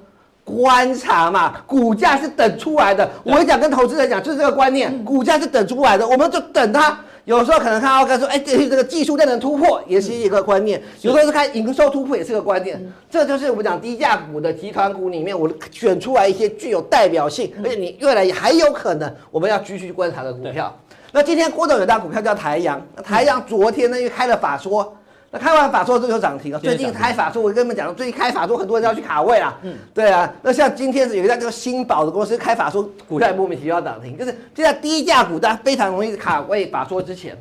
[0.44, 3.08] 观察嘛，股价是等出来的。
[3.22, 6.98] 我一讲跟投资人讲，就是这个观念，股价是等出来的，我们就等它。
[7.24, 12.80] 有时候可能看到跟说，哎，这这个技术量能突破，也是一个观念；有时候是看营收突破，也是个观念。
[13.08, 20.76] 这就是我们讲低价股的集团股里面，我选出来一些具有代表性，而且你越来还有可能我们要继续观察的股票。
[21.12, 24.96] 那今天郭总有档股票叫台阳，台阳昨天呢又开了法说。
[25.34, 29.58] 那开完法说之后涨停了，最近开法说，我跟你们讲，最近开法说很多人要去卡位啦。
[29.62, 30.30] 嗯，对啊。
[30.42, 37.34] 那像今天是有一家叫新宝的公司开法说，股价莫名其妙涨停，就是现在低价股它非常容易卡位法说之前。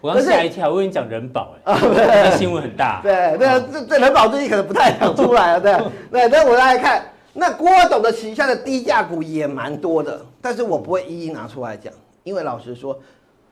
[0.00, 3.00] 我刚吓一跳，我跟你讲人保哎， 啊，新闻很大。
[3.04, 5.72] 对对，这这人保最近可能不太想出来了，对
[6.10, 6.28] 对。
[6.28, 11.92] 那我来看，那郭董的旗下的低价股也蛮多的，但是我不会一一拿出来讲，
[12.24, 12.98] 因为老实说，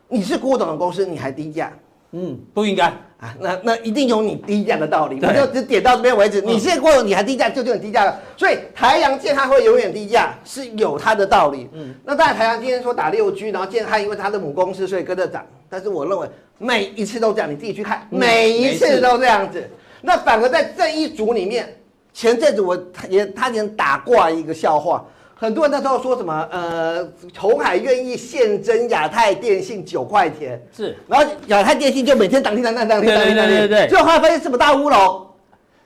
[0.09, 1.70] 你是郭董的公司，你还低价。
[2.12, 2.87] 嗯，不应该
[3.18, 6.40] 啊，那那一定有你低价的道理，我就只点到这边为止。
[6.40, 8.18] 你现在过了，你还低价，就就很低价了。
[8.37, 11.68] 所以台阳建它会永远低价，是有它的道理。
[11.73, 15.44] 嗯，那当然台阳今天说打六 G，然后建汉因为它的母公司，所以跟着涨。
[15.68, 19.62] 但是我认为每一次都这样，你自己去看，每一次都这样子。
[20.01, 21.77] 那反而在这一组里面，
[22.14, 22.75] 前阵子我
[23.11, 25.05] 也他连打挂一个笑话。
[25.40, 26.48] 很多人那时候说什么？
[26.51, 35.27] 呃，红海愿意现增亚太电信九块钱，是，然后亚太电信就每天涨停涨停涨停涨停涨停，对对对，最后后来发现什么大乌龙？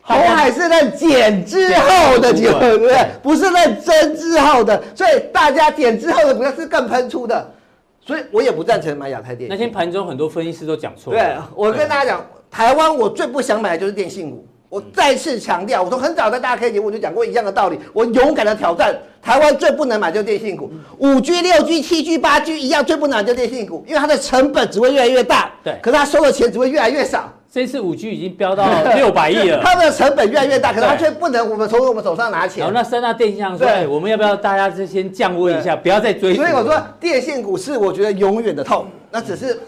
[0.00, 3.06] 红海是认减之后的结果，对不对？
[3.22, 7.52] 不是认增之后的，所以大家减之后的股票是更喷出的，
[8.00, 9.48] 所以我也不赞成买亚太电信。
[9.50, 11.20] 那天盘中很多分析师都讲错了。
[11.20, 14.46] 对，我跟大家讲，台湾我最不想买的就是电信股。
[14.72, 17.78] 我再次强调，我从很早在大家 K 节目就讲过一样的道理。
[17.92, 27.30] 我勇敢的挑战，台湾最不能买就是电信股，五 G、六 G、七 G、八 G 一样最不能买就是电信股，因为它的成本只会越来越大，对，可是它收的钱只会越来越少。
[27.52, 32.60] 这次五 G 已经飙到六百亿了，它的成本越来越大，可是它却不能我们从我们手上拿钱。
[32.60, 36.34] 然后那三大电信商说，对，我们要不要大家先降温一下，不要再追？
[36.34, 39.60] 所以我说电信股是我觉得永远的痛，那只是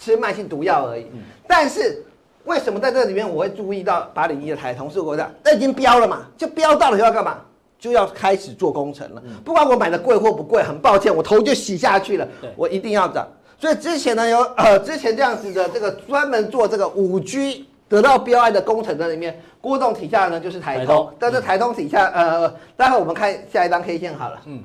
[0.00, 1.06] 吃慢性毒药而已，
[1.46, 2.04] 但是。
[2.44, 4.90] 为什么在这里面我会注意到八零一的台通？
[4.90, 7.38] 是我讲，那已经标了嘛，就标到了就要干嘛？
[7.78, 9.22] 就要开始做工程了。
[9.44, 12.26] 不管我买的贵或不贵，很抱歉，我头就洗下去了。
[12.56, 13.26] 我一定要涨。
[13.58, 21.10] 所以之前呢，有呃之前这样子的这个专门做这个五 G 得到标案的工程的里面，郭董底下呢就是台通。
[21.18, 24.40] 但是台通底下呃，待会我们看下一张 K 线好了。
[24.46, 24.62] 嗯，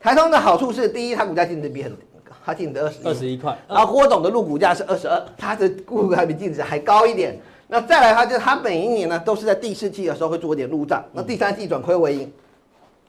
[0.00, 1.96] 台通的好处是，第一，它股价净值比很。
[2.44, 7.40] 它净值二十二十一块，然后郭董的入股价是二十二，它的股还比净值还高一点。
[7.68, 12.30] 那再来的话，就是它每一年呢都是在第四季的时候会做一点入账，那第三季转亏为盈，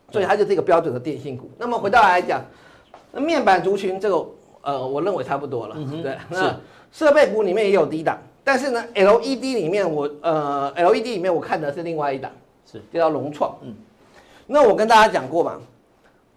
[0.10, 1.50] 所以它就是一个标准的电信股。
[1.58, 2.42] 那么回到来讲，
[3.12, 4.26] 那面板族群这个
[4.62, 5.76] 呃，我认为差不多了。
[6.02, 6.58] 对，那
[6.94, 12.32] 设备股里面也有低档，但是呢，LED 里面我呃 LED 里面我看的是另外一档，
[12.72, 13.54] 是叫龙创。
[13.62, 13.76] 嗯，
[14.48, 15.60] 那我跟大家讲过嘛，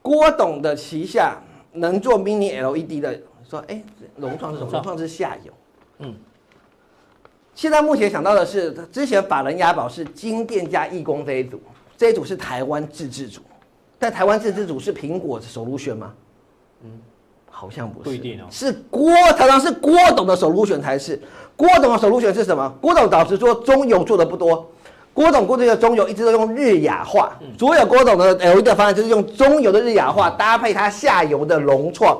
[0.02, 1.38] 郭董的旗下。
[1.72, 3.82] 能做 mini LED 的，说哎，
[4.16, 4.70] 融创是什么？
[4.72, 5.52] 融创是下游。
[5.98, 6.14] 嗯，
[7.54, 11.60] 现在目前想到的是，之前法人押宝是金店加义工这一组，
[11.96, 13.40] 这一组是台湾自制组，
[13.98, 16.14] 但台湾自制组是苹果的 solution 吗？
[16.84, 16.90] 嗯，
[17.50, 21.20] 好像不是，不一定哦，是郭，常常是郭董的 solution 才是。
[21.56, 22.72] 郭董的 solution 是什么？
[22.80, 24.70] 郭董老实说，中游做的不多。
[25.18, 32.16] 郭董过去的中游一直都用日亚化，所有郭董的 LED 的方案就是用中游的日亚化搭配它下游的融创。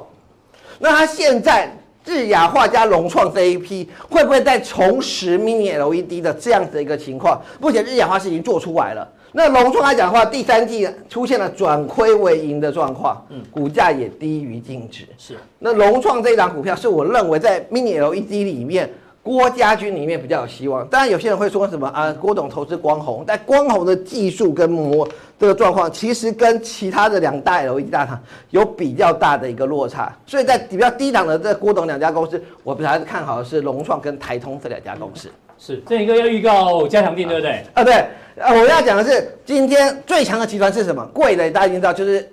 [0.81, 1.73] 那它现在
[2.05, 7.41] 日亚化加融创这一批，会不会再重拾 Mini LED 的这样子的一个情况？
[7.61, 9.09] 目前日亚化是已经做出来了。
[9.31, 15.07] 那融创来讲的话，第三季出现了转亏为盈的状况，嗯，股价也低于净值。
[15.17, 15.37] 是。
[15.61, 18.91] 那融创这一档股票，是我认为在 Mini LED 里面。
[19.23, 22.11] 郭家军里面比较有希望，当然有些人会说什么啊？
[22.15, 25.07] 郭董投资光弘，但光弘的技术跟模
[25.39, 28.19] 这个状况，其实跟其他的两大 LED 大厂
[28.51, 35.29] 有比较大的一个落差，所以在比较低档的这郭董两家公司，我比较看好的是龙创跟台通这两家公司。
[35.59, 37.63] 是，这一个要预告加强定，对不对？
[37.75, 37.95] 啊，对，
[38.41, 41.05] 啊，我要讲的是今天最强的集团是什么？
[41.13, 42.27] 贵的大家已经知道，就是。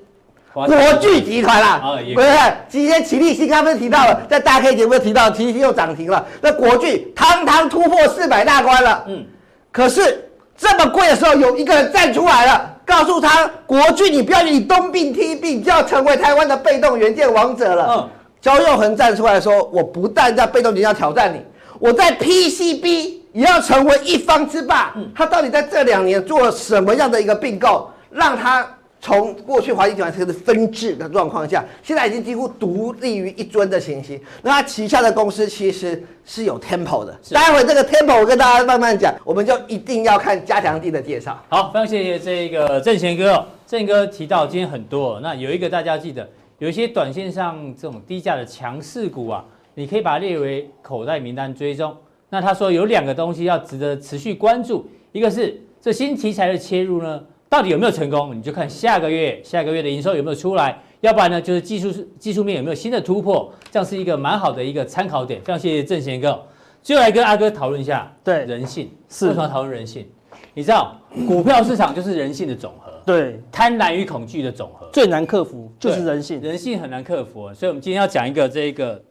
[0.56, 1.82] 国巨集团啦，
[2.16, 2.30] 不是，
[2.70, 6.26] 今天齐力新刚不是提到了，在大 K 节目提到，奇力又涨停了。
[6.40, 9.26] 那国巨堂堂突破四百大关了，嗯，
[9.70, 17.88] 可是这么贵的时候，有一个人站出来了，告诉他国巨，你不要以东并踢病，就要成为台湾的被动元件王者了。
[17.90, 21.42] 嗯，焦又恒站出来说，我不但在被动元件要挑战你，
[21.80, 24.94] 我在 PCB 也要成为一方之霸。
[25.14, 28.66] 他到底在这两年做了什么样的一个并购，让他
[29.06, 34.20] 从过去华谊集团是分治的状况下，现在已经几乎独立于一尊的情形。
[34.42, 37.16] 那他旗下的公司其实是有 tempo 的。
[37.30, 41.40] 待会这个 tempo 我跟大家慢慢讲，我们就一定要看加强地的介绍。
[41.50, 43.46] 好，非常谢谢这个郑贤哥哦。
[43.68, 51.96] 正贤哥提到今天很多，那有一个大家记得，有一些短线上这种低价的强势股啊，你可以把它列为口袋名单追踪。
[52.32, 57.24] 那他说有两个东西要值得持续关注，一个是这新题材的切入呢，
[57.56, 58.36] 到底有没有成功？
[58.38, 61.90] 你就看下个月下个月的营收有没有出来，要不然呢就是技术
[62.20, 65.40] 技术面有没有新的突破，这样是一个蛮好的一个参考点。
[65.40, 66.46] 非常谢谢郑贤哥，
[66.84, 70.06] 最后来跟阿哥讨论一下，对人性是为什么讨论人性？
[70.54, 79.02] 你知道股票市场就是人性的总和，对贪婪与恐惧的总和，最难克服就是人性，人性很难克服，所以我们今天要讲一个这个。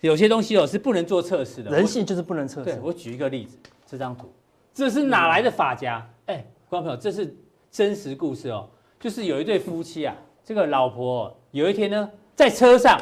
[0.00, 2.72] 有些东西哦是不能做测试的，人性就是不能测试。
[2.72, 4.30] 对，我举一个例子，这张图，
[4.74, 6.04] 这是哪来的发夹？
[6.26, 7.34] 哎，观众朋友，这是
[7.74, 8.68] 真实故事哦，
[9.00, 12.96] 就是有一对夫妻啊，这个老婆有一天呢在车上，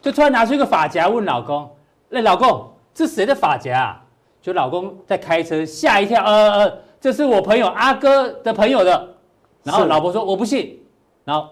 [0.00, 1.68] 就突然拿出一个发夹问老公
[2.08, 4.04] ：“那老公，这谁的发夹啊？”
[4.40, 9.08] 就老公在开车吓一跳，呃呃，这是我朋友阿哥的朋友的。
[9.64, 10.80] 然后老婆说：“我不信。”
[11.24, 11.48] 然后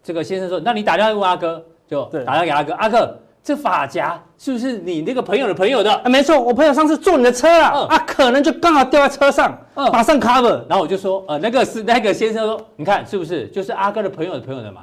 [0.00, 5.92] 这个先生说：“那你打电话问阿哥，就打电话给阿哥，阿哥。”这发夹是不是你那个朋友的朋友的？
[5.92, 10.62] 啊，没错，我朋友上次坐你的车啊，嗯、啊，可能就刚好掉在车上，嗯，马上 cover。
[10.68, 14.82] 然后我就说，呃，那个是那个先生说，你看是不是就是阿哥的朋友的朋友的嘛？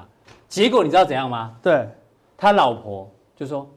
[0.50, 1.52] 结果你知道怎样吗？
[1.62, 1.88] 对，
[2.36, 3.70] 他老婆就说，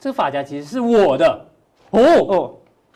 [0.00, 1.46] 这个发夹其实是我的。
[1.90, 2.54] 哦哦，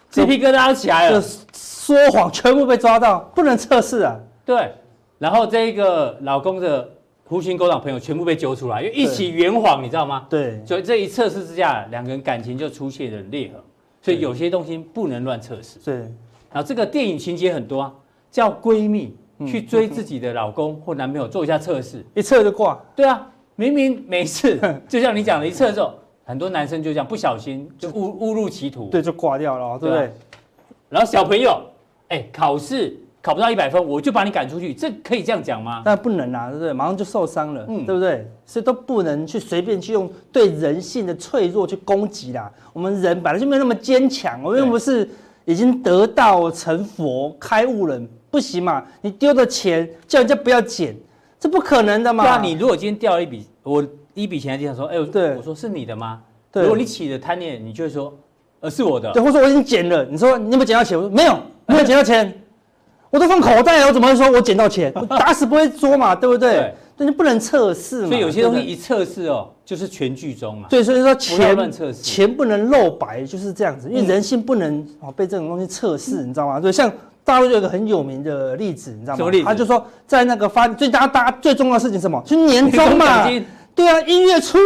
[0.09, 1.22] 鸡皮疙瘩都起来了，
[1.54, 4.16] 说谎全部被抓到，不能测试啊。
[4.44, 4.72] 对，
[5.18, 6.88] 然后这个老公的。
[7.30, 10.26] 狐群狗党朋友全部被揪出来，因为一起圆谎，你知道吗？
[10.28, 13.54] 对，所以这一测试之下，两个人感情就出现了裂痕。
[14.02, 15.78] 所以有些东西不能乱测试。
[15.84, 17.94] 对，然后这个电影情节很多啊，
[18.32, 19.16] 叫闺蜜
[19.46, 22.76] 去追自己的老公或男朋友做一下测试，一测就挂。
[22.96, 30.10] 对啊，明明没事，就像你讲的，一测之后，很多男生就这样不小心就误误入歧途，对，就挂掉了，对不对？
[30.88, 31.62] 然后小朋友，
[32.08, 32.99] 哎，考试。
[33.22, 35.83] 考不到一百分，我就把你赶出去，这可以这样讲吗？
[35.85, 36.72] 但不能啊，对不对？
[36.72, 38.26] 马上就受伤了，嗯，对不对？
[38.46, 42.50] 所以都不能去随便去用对人性的脆弱去攻击啦。
[42.72, 45.09] 我们人本来就没有那么坚强，我们又不是
[45.44, 48.83] 已经得道成佛开悟了，不行嘛？
[49.02, 50.96] 你丢的钱叫人家不要捡，
[51.38, 52.24] 这不可能的嘛？
[52.24, 56.20] 那你如果今天掉了一笔，我一笔钱在地上说，哎，对，我说是你的吗？
[56.50, 58.16] 对，如果你起了贪念，你就会说，
[58.61, 59.12] 呃，是我的。
[59.12, 60.96] 对，或者说我已经捡了，你说你有没有捡到钱？
[60.96, 62.33] 我说没有，没有捡到钱。
[63.11, 64.92] 我都放口袋了，我怎么会说我捡到钱？
[64.94, 66.53] 我 打死不会说嘛，对不对？
[66.53, 68.09] 对，但是不能测试嘛。
[68.09, 70.68] 所以有些东西一测试哦，就是全剧终嘛。
[70.70, 73.88] 对，所以说钱不乱测试，钱不能露白，就是这样子。
[73.90, 76.61] 因为人性不能哦被这种东西测试，你知道吗？
[76.61, 76.90] 对，像
[77.25, 79.31] 大陆有一个很有名的例子，你知道吗？
[79.44, 82.23] 他就说在那个发最大大家最重要的事情是什么？
[82.25, 83.27] 就是年终嘛。
[83.75, 84.59] 对啊，一月初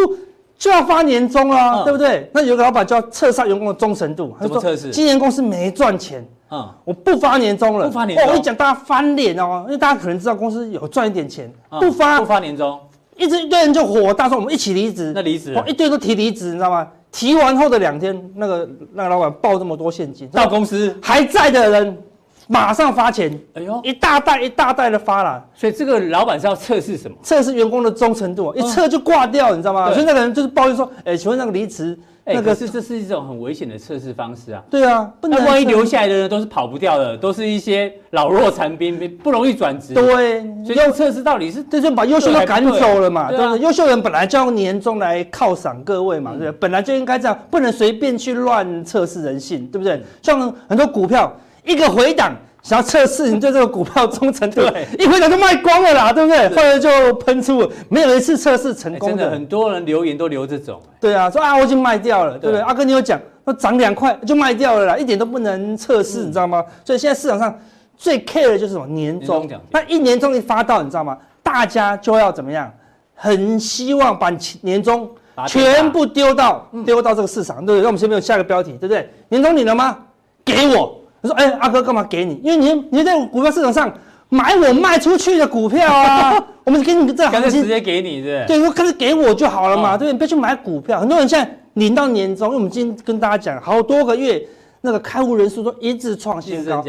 [0.58, 2.30] 就要发年终了，对不对？
[2.32, 4.90] 那有个老板就要测试员工的忠诚度，他说测试？
[4.90, 6.26] 今年公司没赚钱。
[6.50, 8.26] 嗯，我不发年终了，不发年终。
[8.26, 12.78] 我跟你讲，大家翻脸哦，因为大家可能知道公司有赚一点钱，不发不发年终，
[13.16, 15.12] 一直一堆人就火大，说我们一起离职。
[15.14, 16.86] 那离职，一堆都提离职，你知道吗？
[17.10, 21.98] 提完后的两天，那个那个老板报这么多现金到公司，还在的人
[22.46, 25.44] 马上发钱，哎呦，一大袋一大袋的发了。
[25.54, 27.16] 所以这个老板是要测试什么？
[27.22, 29.92] 测试员工的忠诚度，一测就挂掉，你知道吗？
[29.92, 31.98] 所以那个人就是抱怨说，哎，请问那个离职。
[32.26, 34.62] 那个是这是一种很危险的测试方式啊！
[34.70, 39.92] 对啊，那万一留下来的人都是跑不掉的，都是一些老弱残兵，不容易转职。
[39.92, 43.28] 对，所以要测试到底是这就把优秀的赶走了嘛？
[43.28, 43.58] 对不对？
[43.60, 46.52] 优秀人本来就要年终来犒赏各位嘛，对不对？
[46.52, 50.02] 本来就应该这样，不能随便去乱测试人性，对不对？
[50.22, 51.30] 像很多股票
[51.64, 52.34] 一个回档。
[52.62, 54.62] 想要测试你对这个股票忠诚度，
[54.98, 56.48] 一回档就卖光了啦，对不对？
[56.48, 59.16] 后来就喷出，没有一次测试成功的。
[59.18, 60.80] 真的，很多人留言都留这种。
[60.98, 62.62] 对啊，说啊，我已经卖掉了，对不对？
[62.62, 66.64] 阿哥，你有讲，那涨两块就卖掉了啦，一点都不能测试，你知道吗？
[66.86, 67.54] 所以现在市场上
[67.98, 71.18] 最 care 的就是什么年终，那一年终一发到，你知道吗？
[71.42, 72.72] 大家就要怎么样？
[73.14, 75.06] 很希望把年终
[75.46, 77.80] 全部丢到丢到这个市场，对不对？
[77.82, 79.06] 那我们先面有下个标题，对不对？
[79.28, 79.98] 年终领了吗？
[80.42, 80.98] 给我。
[81.24, 82.38] 他说：“哎、欸，阿哥干嘛给你？
[82.44, 83.92] 因为你你在股票市场上
[84.28, 90.12] 买我卖出去的股票啊， 我们给你这行情直接给你，是对，说干脆给我就好了嘛，哦、对不对？
[90.12, 91.00] 你不要去买股票。
[91.00, 94.40] 很多人现在领到年终，因为我们今天跟大家讲，好多个月
[94.82, 96.84] 那个开户人数都一直创新高。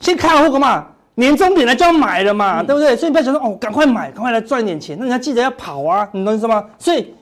[0.00, 0.86] 先开好户干嘛？
[1.16, 2.96] 年终本来就要买了嘛，嗯、对不对？
[2.96, 4.96] 所以你不要想说哦，赶快买，赶快来赚点钱。
[4.98, 6.64] 那你要记得要跑啊，你懂意思吗？
[6.78, 7.14] 所以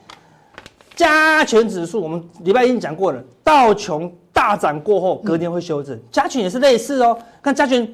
[0.95, 4.13] 加权指数，我们礼拜一已经讲过了，道琼。
[4.33, 5.99] 大涨过后，隔天会修正。
[6.11, 7.87] 加权也是类似哦，看加权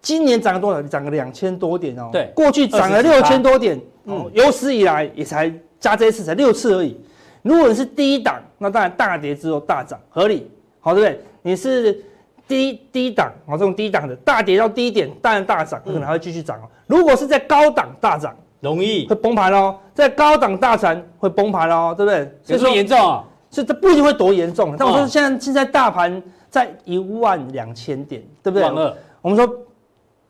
[0.00, 0.82] 今年涨了多少？
[0.82, 2.10] 涨了两千多点哦。
[2.12, 6.98] 对，过去涨了六千多点，嗯，有史以来也才加这一次才六次而已。
[7.42, 11.20] 如果你是低档，那当然大跌之后大涨合理，好对不对？
[11.42, 11.96] 你是
[12.48, 16.68] 低低档，好这种低档的大跌到低点，当然大涨，可能还会继续涨哦。
[16.86, 22.32] 如果是在高档大涨，容易会崩盘哦，在高档大涨会崩盘哦，对不对？
[22.42, 24.74] 所以说严重啊，所以这不一定会多严重。
[24.78, 28.68] 但我说现在现在大盘在一万两千点，对不对？
[29.22, 29.48] 我们说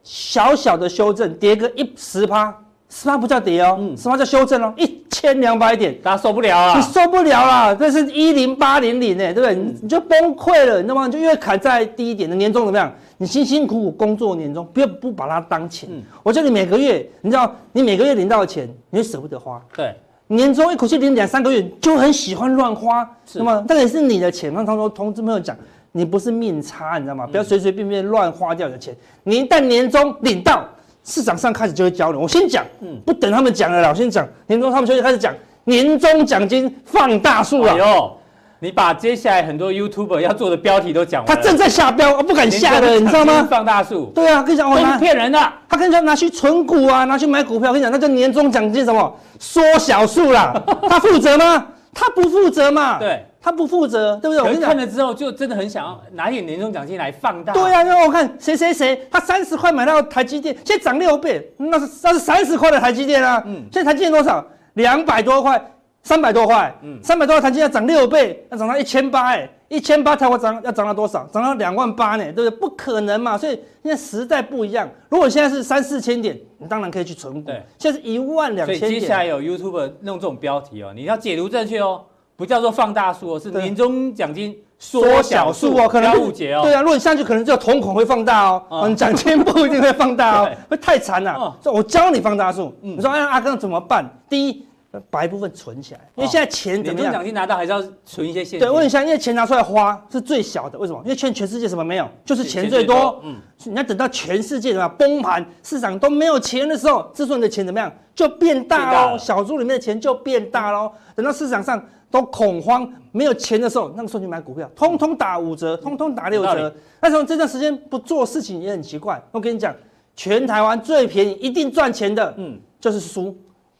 [0.03, 2.55] 小小的修正，跌个一十趴。
[2.89, 6.77] 十趴不叫跌哦，十趴叫修正哦，一千两百点，大家受不了啊！
[6.77, 9.57] 你受不了啦，这是一零八零零哎，对不对？
[9.57, 11.09] 你你就崩溃了，你知道吗？
[11.09, 12.91] 就因为砍在低一点的年终怎么样？
[13.19, 15.91] 你辛辛苦苦工作年终，不要不把它当钱。
[16.23, 19.61] 我叫你每个月，你知道，你每个月领到的钱，你会舍不得花。
[19.75, 19.93] 对，
[20.29, 23.65] 年终一口气领两三个月，就很喜欢乱花，那么？
[23.69, 24.53] 这个也是你的钱。
[24.53, 25.57] 那他说，同志朋友讲，
[25.93, 27.27] 你不是命差，你知道吗？
[27.27, 28.95] 不要随随便便乱花掉你的钱。
[29.25, 30.65] 你一旦年终领到。
[31.09, 38.19] 市场上开始就会教你，我先讲，嗯，不等他们讲了啦，我先讲年终，他们就会开始讲年终奖金放大数了。
[38.67, 41.37] 你把接下来很多 YouTuber 要做的标题都讲完了。
[41.37, 43.47] 他正在下标，我不敢下的，你知道吗？
[43.49, 44.11] 放大术。
[44.13, 45.39] 对啊，跟你讲，我骗人的。
[45.69, 47.69] 他跟你讲拿去存股啊，拿去买股票。
[47.71, 50.53] 我跟你讲，那叫年终奖金什么缩小术啦？
[50.91, 51.65] 他负责吗？
[51.95, 52.99] 他不负责嘛？
[52.99, 53.25] 对。
[53.41, 54.41] 他不负责，对不对？
[54.41, 57.53] 我跟你看了之后，就真的很想要拿一点年终奖金来放大。
[57.53, 63.41] 对啊，因为我看谁谁谁，他三十块买到台积电，现在涨六倍，那是那是三十块的台积电啊。
[63.47, 63.63] 嗯。
[63.73, 64.45] 现在台积电多少？
[64.75, 65.65] 两百多块，
[66.07, 66.73] 三百多块。
[66.83, 67.01] 嗯。
[67.03, 71.25] 三百多块台积电要涨六倍，要涨到一千八哎，一千八才会涨，要涨到多少？
[71.33, 72.51] 涨到两万八呢，对不对？
[72.51, 73.37] 不可能嘛。
[73.37, 74.89] 所以现在时代不一样。
[75.09, 77.51] 如果现在是三四千点，你当然可以去存股。
[77.51, 77.61] 对。
[77.77, 78.89] 现在是一万两千点。
[78.89, 82.03] 所以接下来有 YouTuber 弄这种标题哦，你要解读正确哦。
[82.37, 86.61] 不叫做放大术哦，是年终奖金缩小术哦，可能误解哦。
[86.63, 91.57] 对啊，如果你上去可能只有瞳孔会放大哦，嗯，奖金不一定会放大哦， 会太惨了。
[91.63, 94.05] 所以我教你放大术，你说哎阿刚怎么办？
[94.29, 94.67] 第一，
[95.11, 97.11] 把一部分存起来，因为现在钱怎么样？
[97.11, 98.61] 年终奖金拿到还是要存一些现金。
[98.61, 101.01] 对，问一下，因为钱拿出来花是最小的，为什么？
[101.05, 103.21] 因为全全世界什么没有，就是钱最多。
[103.25, 109.19] 嗯，你要等到全世界怎么样崩盘，市场都没有钱的时候，这时候你的钱怎么样就变大喽？
[109.19, 110.93] 小猪里面的钱就变大喽。
[111.15, 111.83] 等到市场上。
[112.09, 116.73] 都恐慌没有钱的时候，那个时候你买股票，通通打五折，通通打六折。
[117.01, 119.21] 那时候这段时间不做事情也很奇怪。
[119.33, 119.75] 我跟你讲，
[120.15, 123.37] 全台湾最便宜、一定赚钱的，嗯，就是书。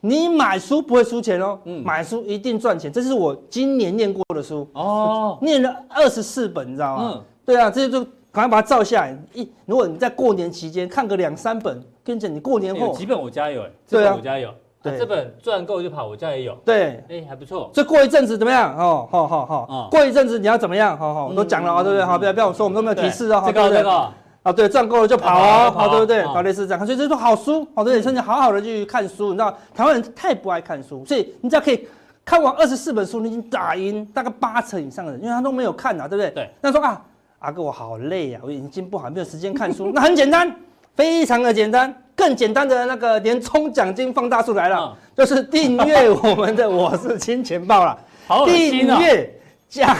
[0.07, 2.93] 你买书不会输钱哦，嗯，买书一定赚钱。
[2.93, 7.13] 这是我今年念过的书哦，念了二十四本，你知道吗？
[7.15, 9.19] 嗯，对啊，这些就赶快把它照下来。
[9.35, 14.51] 一，如果你在过年期间看个两三本，跟你讲，你过年后几本我家有，哎，对啊，我家有。
[14.83, 16.55] 对，这本赚够就跑，我家也有。
[16.65, 17.69] 对，哎，还不错。
[17.73, 18.79] 这过一阵子怎么样？
[18.79, 19.89] 哦，好好好。
[19.91, 20.97] 过一阵子你要怎么样？
[20.97, 22.05] 好好，我都讲了啊，对不对？
[22.05, 23.43] 好，不要不要我说，我们都没有提示哦。
[23.45, 24.09] 这个这个
[24.47, 26.23] 啊，对，赚够了就跑哦，跑，对不对？
[26.23, 26.87] 好，类似这样。
[26.87, 29.33] 所以这是好书，好，对，趁你好好的去看书。
[29.33, 31.89] 你知道，台湾人太不爱看书，所以你只要可以
[32.25, 36.31] 看完二十四本书，你已经打赢大概八成以上的人，因为他都没有看啊，对不对？
[36.31, 36.51] 对。
[36.61, 37.03] 那说啊，
[37.41, 39.91] 阿哥我好累啊，我眼睛不好，没有时间看书。
[39.93, 40.55] 那很简单，
[40.95, 41.93] 非常的简单。
[42.15, 47.99] 更简单的那个年终奖金放大出来了，嗯、就是订阅我们的我是金钱豹了，
[48.47, 49.39] 订阅
[49.69, 49.95] 加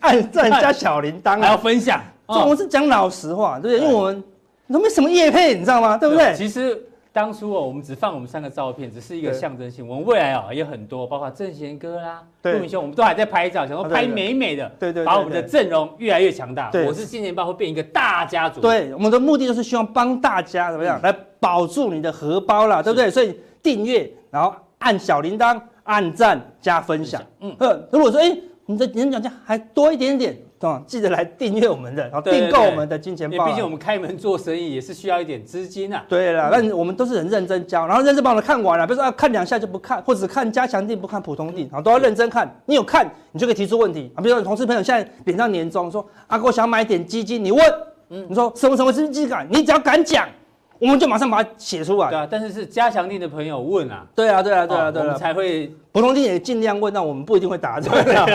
[0.00, 2.00] 按赞加小铃铛，还要分享。
[2.34, 3.86] 这我是讲老实话，对不对？
[3.86, 4.24] 因为我们
[4.72, 5.98] 都没什么业配，你知道吗？
[5.98, 6.34] 对不对？
[6.34, 6.86] 其实。
[7.12, 9.84] 当初哦，我们只放我们三个照片，只是一个象征性。
[9.84, 16.70] 我们未来哦，也很多，包括郑贤哥啦、陆明兄，我们都还在拍照，想说拍美美的，对对，把我们的阵容越来越强大。
[16.86, 18.60] 我是金钱豹会变一个大家族。
[18.60, 23.10] 对，我们的目的就是希望帮大家怎么样来保住你的荷包啦，对不对？
[23.10, 27.20] 所以订阅，然后按小铃铛，按赞加分享。
[27.40, 27.52] 嗯，
[27.90, 30.38] 如果说哎，你的年奖金还多一点点。
[30.86, 33.46] 记得来订阅我们的，然后订购我们的金钱豹。
[33.46, 36.04] 毕竟我们开门做生意也是需要一点资金啊。
[36.06, 42.54] 对了，那我们都是很认真教，然后认真把我们看完了，比如说看两下就不看，或者看加强定不看普通錠，啊，都要认真看。
[42.66, 44.20] 你有看，你就可以提出问题啊。
[44.20, 47.64] 比如说同事朋友现在领到年终，说阿哥想买点基金，你问，
[48.10, 50.28] 嗯，你说什么什么基金感，你只要敢讲。
[50.80, 52.08] 我们就马上把它写出来。
[52.08, 54.04] 对啊，但是是加强定的朋友问啊。
[54.14, 57.78] 对啊，对啊，对啊，对啊，我们才会普通定也尽量问，但我们不一定会答。
[57.78, 58.26] 对 啊，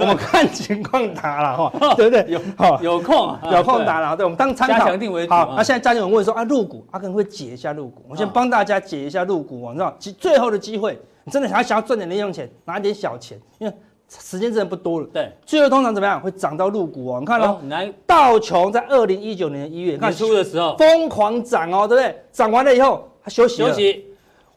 [0.00, 2.24] 我们看情况答了哈， 对不对？
[2.28, 2.40] 有
[2.80, 4.78] 有空有空答了，对，我们当参考。
[4.78, 5.32] 加强定为主。
[5.32, 8.02] 好，那现在家人问说啊，入股，阿根会解一下入股。
[8.08, 13.74] 我先帮大家解一下入股啊，你知道，最后的机会，你真的想要想要赚点零用钱，拿一点小钱，因为。
[14.18, 16.20] 时间真的不多了，对，最后通常怎么样？
[16.20, 17.20] 会涨到入股哦。
[17.20, 22.22] 你看哦，来道琼在二零一九年一月，看出的时候疯狂涨哦，对不对？
[22.32, 24.04] 涨完了以后，它休息休息，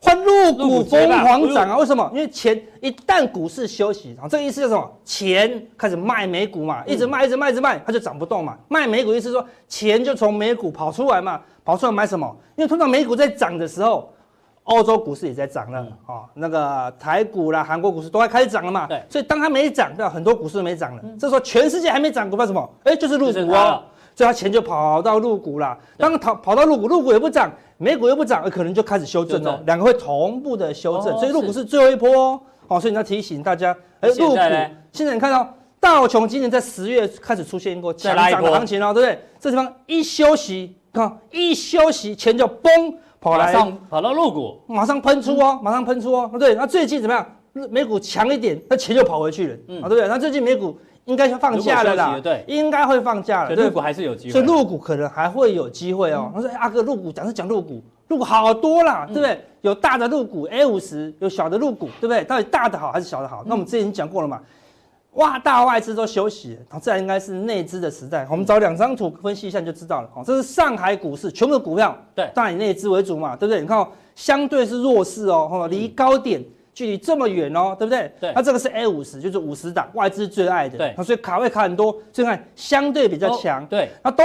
[0.01, 1.77] 换入股疯狂涨啊！
[1.77, 2.09] 为什么？
[2.13, 4.91] 因为钱一旦股市休息，然后这个意思是什么？
[5.05, 8.57] 钱开始卖美股嘛，一直卖，一直卖，一直卖，它就涨不动嘛。
[8.67, 12.35] 卖美股意思是说钱就从美股跑出来嘛，跑出来买什么？
[12.55, 14.11] 因为通常美股在涨的时候，
[14.63, 18.87] 欧洲股市也在涨了啊，那个台股啦、韩国股市都还开始涨了嘛。
[18.87, 20.09] 对，所以当它没涨，对吧？
[20.09, 21.03] 很多股市都没涨了。
[21.19, 22.69] 这时候全世界还没涨股票什么？
[22.83, 23.83] 哎，就是入股哦。
[24.15, 25.77] 所以它钱就跑到入股啦。
[25.97, 27.51] 当跑跑到入股，入股也不涨。
[27.77, 32.39] 美股又不涨，可能就开始修正哦，两个会同步的修正，所以入股是最后一波哦。
[32.67, 34.35] 好，所以你要提醒大家，哎，入股
[34.93, 39.19] 现在你看到道琼今年在十月开始出现过强涨的行情哦，对不对？
[39.39, 42.71] 这地方一休息，看一休息，钱就崩
[43.23, 46.53] 跑来上，跑到入股，马上喷出哦，马上喷出哦，对。
[46.55, 47.25] 那最近怎么样？
[47.69, 50.07] 美股强一点，那钱就跑回去了，啊，对不对？
[50.07, 50.77] 那最近美股。
[51.05, 53.53] 应该放假了啦，对，应该会放假了。
[53.53, 56.31] 入股还是有机会，所以入股可能还会有机会哦。
[56.33, 59.37] 他说：“阿哥，入股讲是讲入股，入股好多啦，对不对？
[59.59, 62.23] 有大的入股 A 五十，有小的入股，对不对？
[62.23, 63.43] 到底大的好还是小的好？
[63.45, 64.39] 那我们之前已经讲过了嘛。
[65.13, 68.27] 哇，大外资都休息，然后这应该是内资的时代。
[68.29, 70.09] 我们找两张图分析一下就知道了。
[70.15, 73.61] 哦，这是上海股市全部的股票，对，当然以内资为主嘛，对不对？
[73.61, 76.43] 你看，哦相对是弱势哦，哈，离高点。”
[76.73, 78.11] 距离这么远哦，对不对？
[78.19, 78.33] 对。
[78.33, 80.75] 那这个是 A 五十，就是五十档外资最爱的。
[80.75, 80.91] 对。
[80.97, 83.63] 那所以卡位卡很多，所以看相对比较强。
[83.67, 83.91] 对。
[84.01, 84.23] 那都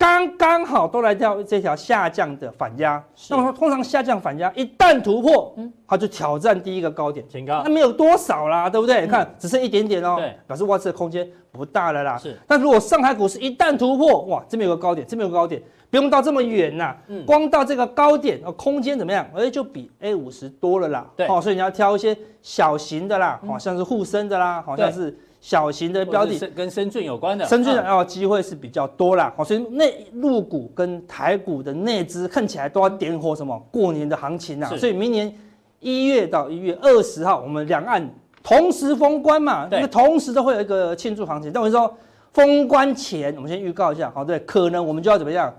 [0.00, 3.04] 刚刚好都来到这条下降的反压。
[3.28, 7.22] 那么说通常下降反压一旦突破，嗯，它就挑战第一个高点。
[7.28, 7.60] 挺高。
[7.62, 9.02] 那没有多少啦，对不对？
[9.02, 10.14] 你看只剩一点点哦。
[10.16, 10.34] 对。
[10.46, 12.16] 表示外资的空间不大了啦。
[12.16, 12.34] 是。
[12.46, 15.62] 但如果上海股市一旦突破，哇，这边有个高点，这边有个高点。
[15.90, 16.96] 不用到这么远呐，
[17.26, 19.28] 光到这个高点，空间怎么样？
[19.36, 21.06] 哎，就比 A 五十多了啦。
[21.14, 29.32] 对，哦，所以你要挑一些小型的啦，好像是沪深的啦，好像是小型的标的，跟深圳有关的，深圳哦，机会是比较多啦。
[29.36, 34.68] 好，所以内陆股跟台股的内资看起来都要点火什么过年的行情啊。
[34.76, 35.34] 所以明年
[35.80, 38.06] 一月到一月二十号，我们两岸
[38.42, 41.50] 同时封关嘛，那个同时都会有一个庆祝行情。
[41.50, 41.92] 但我说
[42.34, 45.50] 封关前，我们先预告一下，好，对，可能我们就要怎么样？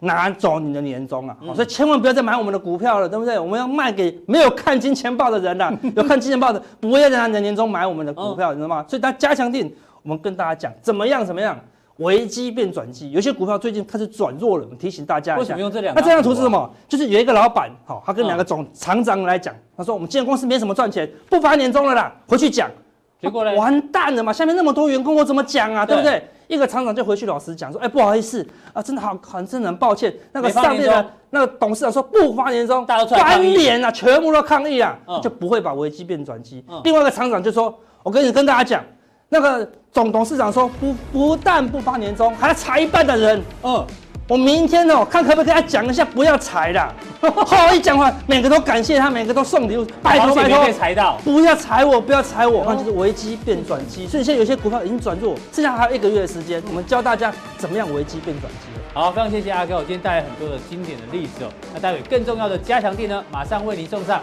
[0.00, 1.36] 拿走你的年终啊！
[1.54, 3.38] 所以千万不要再买我们的股票了，对不对？
[3.38, 5.72] 我们要卖给没有看金钱豹的人了。
[5.96, 8.84] 有看金钱豹的，不要再拿你的年终买我们的股票，你知道吗？
[8.86, 9.72] 所以他加强定，
[10.02, 11.24] 我们跟大家讲怎么样？
[11.24, 11.58] 怎么样？
[11.98, 14.64] 危机变转机，有些股票最近开始转弱了。
[14.64, 15.40] 我们提醒大家一下。
[15.40, 15.94] 为什么用这两？
[15.94, 16.70] 那这张图是什么？
[16.86, 22.70] 就是有一个老板，好，他跟两个总厂长来讲，他说：“我们今天公司没什么赚钱，不发年终了啦，回去讲。”
[23.18, 23.54] 结果呢？
[23.54, 24.30] 完蛋了嘛！
[24.30, 25.86] 下面那么多员工，我怎么讲啊？
[25.86, 26.22] 对不对？
[26.48, 30.14] 一个厂长就回去老实讲说，哎，不好意思啊，真的好，很真的很抱歉。
[30.32, 36.64] 那个上面的那个董事长说不发年终，翻脸啊，全部都抗议啊，就不会把危机变转机。
[36.84, 38.84] 另外一个厂长就说，我跟你跟大家讲，
[39.28, 43.42] 那个总董事长说不不但不发年终，还要裁一半的人。
[43.62, 43.86] 嗯。
[44.28, 46.92] 我明天哦，看可不可以跟他讲一下，不要裁啦。
[47.46, 54.04] 好，一讲话，每个都感谢他，每个都送礼物，拜托拜托，裁到，不要裁我，不要裁我，那就是危机变转机。
[54.08, 58.66] 所以现在有些股票已经转弱，剩下还有一个月的时间，我们教大家怎么样危机变转机。
[58.92, 61.48] 好，非常谢谢阿哥，我今天带来很多的经典的例子哦。
[61.72, 64.20] 那待会更重要的加强地呢，马上为您送上。